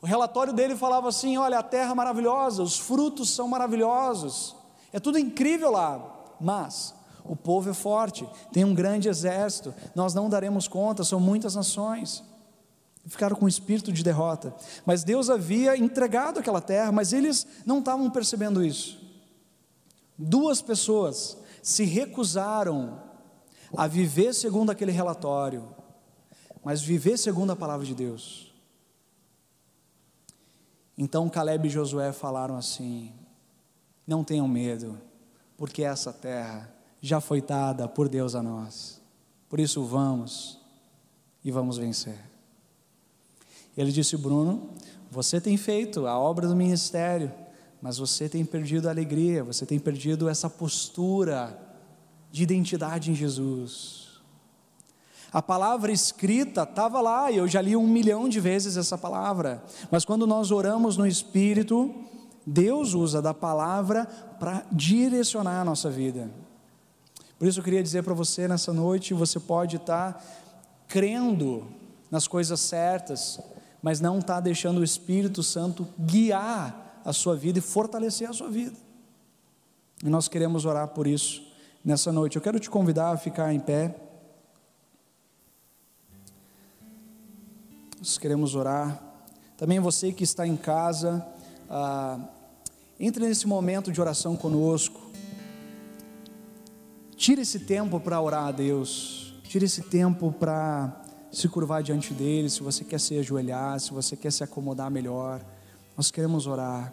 [0.00, 4.54] O relatório dele falava assim: olha, a terra é maravilhosa, os frutos são maravilhosos,
[4.92, 6.94] é tudo incrível lá, mas
[7.24, 12.24] o povo é forte, tem um grande exército, nós não daremos conta, são muitas nações
[13.06, 14.54] ficaram com o espírito de derrota.
[14.86, 19.00] Mas Deus havia entregado aquela terra, mas eles não estavam percebendo isso.
[20.16, 23.00] Duas pessoas se recusaram
[23.76, 25.68] a viver segundo aquele relatório,
[26.62, 28.52] mas viver segundo a palavra de Deus.
[30.96, 33.12] Então Caleb e Josué falaram assim:
[34.06, 35.00] Não tenham medo,
[35.56, 39.00] porque essa terra já foi dada por Deus a nós.
[39.48, 40.60] Por isso vamos
[41.44, 42.31] e vamos vencer.
[43.76, 44.70] Ele disse: Bruno,
[45.10, 47.32] você tem feito a obra do ministério,
[47.80, 51.58] mas você tem perdido a alegria, você tem perdido essa postura
[52.30, 54.02] de identidade em Jesus.
[55.32, 59.62] A palavra escrita estava lá, e eu já li um milhão de vezes essa palavra,
[59.90, 61.94] mas quando nós oramos no Espírito,
[62.46, 64.04] Deus usa da palavra
[64.38, 66.30] para direcionar a nossa vida.
[67.38, 70.22] Por isso eu queria dizer para você nessa noite: você pode estar
[70.86, 71.66] crendo
[72.10, 73.40] nas coisas certas,
[73.82, 78.48] mas não está deixando o Espírito Santo guiar a sua vida e fortalecer a sua
[78.48, 78.76] vida.
[80.04, 81.42] E nós queremos orar por isso
[81.84, 82.36] nessa noite.
[82.36, 83.94] Eu quero te convidar a ficar em pé.
[87.98, 89.02] Nós queremos orar.
[89.56, 91.24] Também você que está em casa,
[91.68, 92.18] ah,
[92.98, 95.00] entre nesse momento de oração conosco.
[97.16, 99.34] Tire esse tempo para orar a Deus.
[99.44, 101.01] Tire esse tempo para
[101.32, 102.50] se curvar diante dele.
[102.50, 105.40] Se você quer se ajoelhar, se você quer se acomodar melhor,
[105.96, 106.92] nós queremos orar.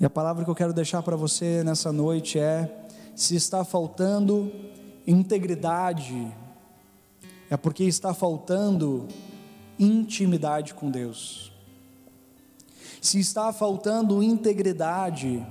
[0.00, 4.50] E a palavra que eu quero deixar para você nessa noite é: se está faltando
[5.06, 6.34] integridade,
[7.50, 9.06] é porque está faltando
[9.78, 11.52] intimidade com Deus.
[13.00, 15.44] Se está faltando integridade,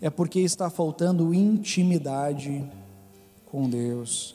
[0.00, 2.64] é porque está faltando intimidade
[3.46, 4.34] com Deus.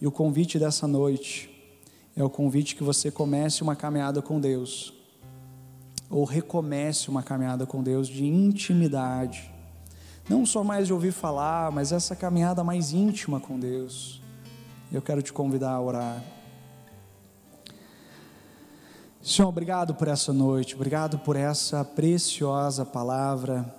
[0.00, 1.57] E o convite dessa noite
[2.18, 4.92] é o convite que você comece uma caminhada com Deus
[6.10, 9.48] ou recomece uma caminhada com Deus de intimidade.
[10.28, 14.20] Não só mais de ouvir falar, mas essa caminhada mais íntima com Deus.
[14.90, 16.24] Eu quero te convidar a orar.
[19.22, 23.72] Senhor, obrigado por essa noite, obrigado por essa preciosa palavra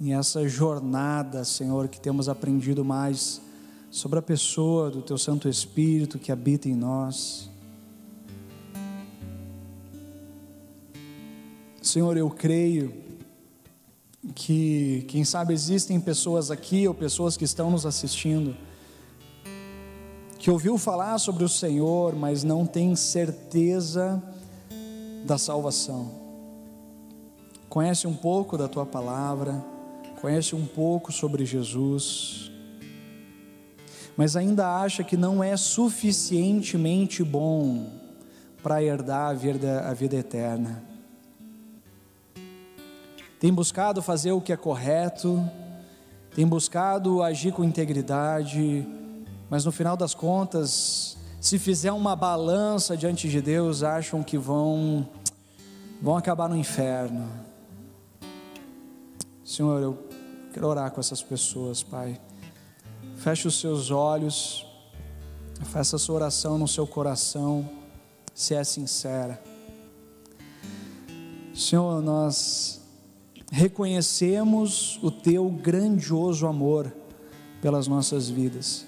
[0.00, 3.40] e essa jornada, Senhor, que temos aprendido mais
[3.88, 7.47] sobre a pessoa do Teu Santo Espírito que habita em nós.
[11.88, 12.92] Senhor, eu creio
[14.34, 18.54] que, quem sabe, existem pessoas aqui ou pessoas que estão nos assistindo
[20.38, 24.22] que ouviu falar sobre o Senhor, mas não tem certeza
[25.24, 26.12] da salvação.
[27.70, 29.64] Conhece um pouco da tua palavra,
[30.20, 32.52] conhece um pouco sobre Jesus,
[34.14, 37.86] mas ainda acha que não é suficientemente bom
[38.62, 40.87] para herdar a vida, a vida eterna
[43.40, 45.48] tem buscado fazer o que é correto,
[46.34, 48.86] tem buscado agir com integridade,
[49.48, 55.08] mas no final das contas, se fizer uma balança diante de Deus, acham que vão
[56.02, 57.28] vão acabar no inferno.
[59.44, 60.08] Senhor, eu
[60.52, 62.20] quero orar com essas pessoas, Pai.
[63.16, 64.66] Feche os seus olhos,
[65.64, 67.68] faça a sua oração no seu coração,
[68.34, 69.42] se é sincera.
[71.54, 72.77] Senhor, nós
[73.50, 76.92] reconhecemos o teu grandioso amor
[77.60, 78.86] pelas nossas vidas.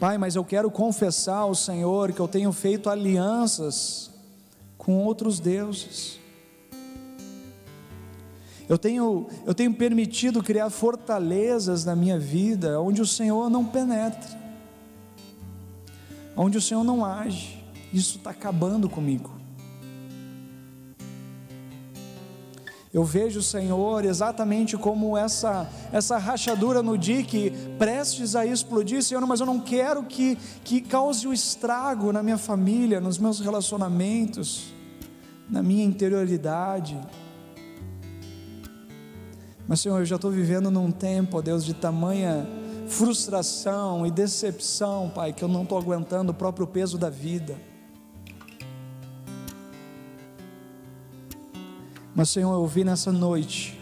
[0.00, 4.10] Pai, mas eu quero confessar ao Senhor que eu tenho feito alianças
[4.76, 6.18] com outros deuses.
[8.68, 14.40] Eu tenho, eu tenho permitido criar fortalezas na minha vida onde o Senhor não penetra,
[16.36, 17.62] onde o Senhor não age.
[17.92, 19.41] Isso está acabando comigo.
[22.92, 29.26] Eu vejo o Senhor exatamente como essa, essa rachadura no dique prestes a explodir, Senhor,
[29.26, 34.74] mas eu não quero que, que cause um estrago na minha família, nos meus relacionamentos,
[35.48, 37.00] na minha interioridade.
[39.66, 42.46] Mas, Senhor, eu já estou vivendo num tempo, ó Deus, de tamanha
[42.88, 47.56] frustração e decepção, Pai, que eu não estou aguentando o próprio peso da vida.
[52.22, 53.76] Mas, Senhor, eu ouvi nessa noite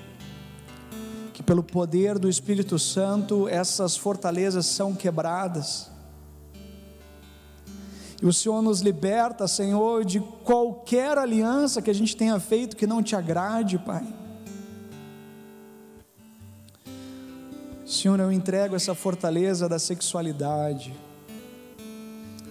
[1.35, 5.91] que, pelo poder do Espírito Santo, essas fortalezas são quebradas.
[8.23, 12.87] E o Senhor nos liberta, Senhor, de qualquer aliança que a gente tenha feito que
[12.87, 14.07] não te agrade, Pai.
[17.85, 20.95] Senhor, eu entrego essa fortaleza da sexualidade.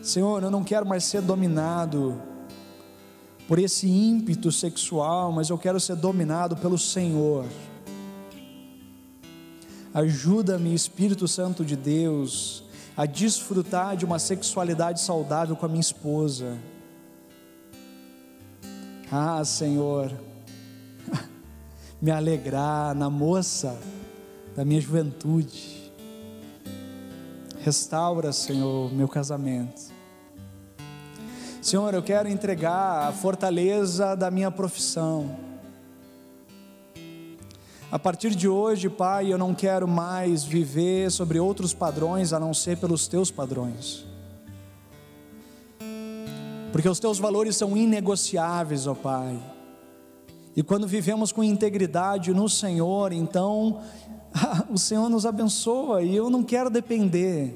[0.03, 2.21] Senhor, eu não quero mais ser dominado
[3.49, 7.47] por esse ímpeto sexual, mas eu quero ser dominado pelo Senhor.
[9.91, 12.63] Ajuda-me, Espírito Santo de Deus,
[12.95, 16.59] a desfrutar de uma sexualidade saudável com a minha esposa.
[19.11, 20.13] Ah, Senhor,
[21.99, 23.75] me alegrar na moça
[24.55, 25.91] da minha juventude.
[27.61, 29.98] Restaura, Senhor, meu casamento.
[31.69, 35.37] Senhor, eu quero entregar a fortaleza da minha profissão.
[37.91, 42.55] A partir de hoje, Pai, eu não quero mais viver sobre outros padrões a não
[42.55, 44.03] ser pelos teus padrões.
[46.71, 49.39] Porque os teus valores são inegociáveis, ó Pai.
[50.55, 53.79] E quando vivemos com integridade no Senhor, então
[54.73, 57.53] o Senhor nos abençoa e eu não quero depender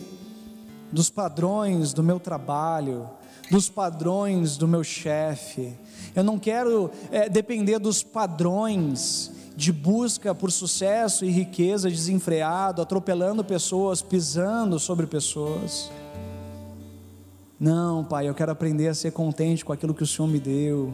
[0.91, 3.09] dos padrões do meu trabalho,
[3.49, 5.73] dos padrões do meu chefe.
[6.15, 13.43] Eu não quero é, depender dos padrões de busca por sucesso e riqueza desenfreado, atropelando
[13.43, 15.91] pessoas, pisando sobre pessoas.
[17.59, 20.93] Não, Pai, eu quero aprender a ser contente com aquilo que o Senhor me deu.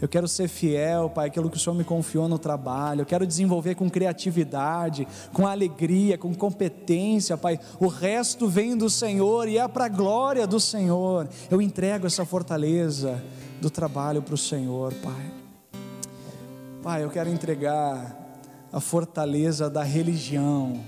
[0.00, 3.00] Eu quero ser fiel, Pai, aquilo que o Senhor me confiou no trabalho.
[3.00, 7.58] Eu quero desenvolver com criatividade, com alegria, com competência, Pai.
[7.80, 11.28] O resto vem do Senhor e é para a glória do Senhor.
[11.50, 13.20] Eu entrego essa fortaleza
[13.60, 15.32] do trabalho para o Senhor, Pai.
[16.80, 18.16] Pai, eu quero entregar
[18.72, 20.80] a fortaleza da religião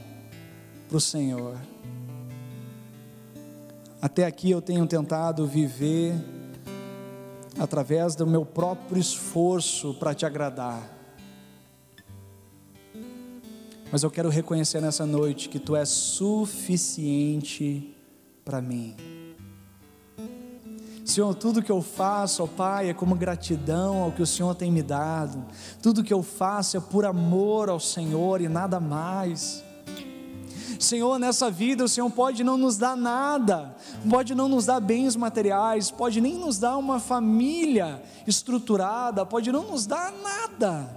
[0.89, 1.57] para o Senhor.
[4.01, 6.15] Até aqui eu tenho tentado viver
[7.61, 10.83] através do meu próprio esforço para te agradar.
[13.93, 17.15] Mas eu quero reconhecer nessa noite que tu és suficiente
[18.47, 18.97] para mim.
[21.05, 24.73] Senhor, tudo que eu faço, ó Pai, é como gratidão ao que o Senhor tem
[24.73, 25.45] me dado.
[25.83, 29.63] Tudo que eu faço é por amor ao Senhor e nada mais.
[30.81, 33.77] Senhor, nessa vida o Senhor pode não nos dar nada,
[34.09, 39.71] pode não nos dar bens materiais, pode nem nos dar uma família estruturada, pode não
[39.71, 40.89] nos dar nada.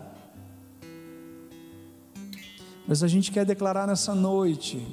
[2.88, 4.88] Mas a gente quer declarar nessa noite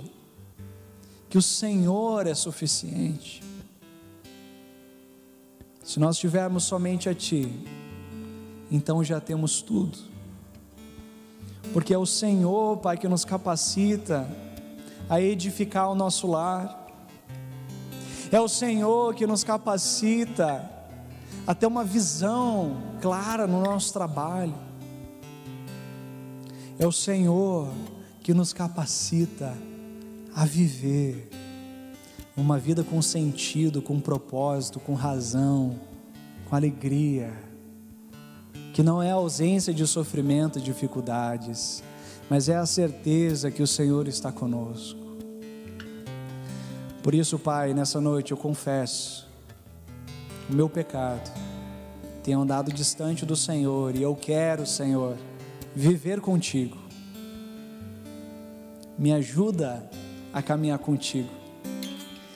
[1.28, 3.44] que o Senhor é suficiente.
[5.84, 7.48] Se nós tivermos somente a Ti,
[8.72, 9.98] então já temos tudo.
[11.72, 14.28] Porque é o Senhor, Pai, que nos capacita
[15.10, 16.86] a edificar o nosso lar.
[18.30, 20.70] É o Senhor que nos capacita
[21.44, 24.54] a ter uma visão clara no nosso trabalho.
[26.78, 27.68] É o Senhor
[28.22, 29.52] que nos capacita
[30.32, 31.28] a viver
[32.36, 35.74] uma vida com sentido, com propósito, com razão,
[36.48, 37.32] com alegria,
[38.72, 41.82] que não é ausência de sofrimento e dificuldades,
[42.30, 44.99] mas é a certeza que o Senhor está conosco.
[47.02, 49.26] Por isso, Pai, nessa noite eu confesso
[50.50, 51.30] o meu pecado,
[52.22, 55.16] tenho andado distante do Senhor e eu quero, Senhor,
[55.74, 56.76] viver contigo.
[58.98, 59.88] Me ajuda
[60.30, 61.30] a caminhar contigo.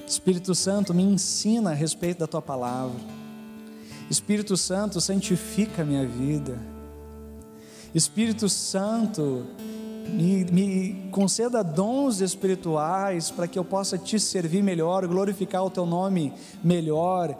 [0.06, 2.98] Espírito Santo, me ensina a respeito da tua palavra.
[4.08, 6.58] Espírito Santo, santifica a minha vida.
[7.94, 9.46] Espírito Santo,
[10.08, 15.86] me, me conceda dons espirituais para que eu possa te servir melhor, glorificar o teu
[15.86, 16.32] nome
[16.62, 17.36] melhor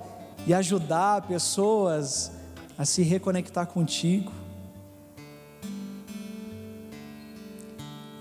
[0.47, 2.33] e ajudar pessoas
[2.77, 4.33] a se reconectar contigo.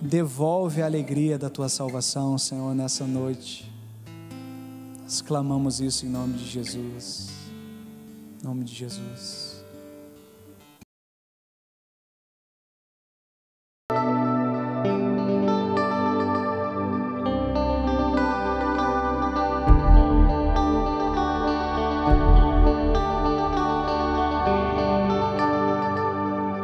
[0.02, 3.72] Devolve a alegria da tua salvação, Senhor, nessa noite.
[5.02, 7.30] Nós clamamos isso em nome de Jesus.
[8.42, 9.43] Em nome de Jesus.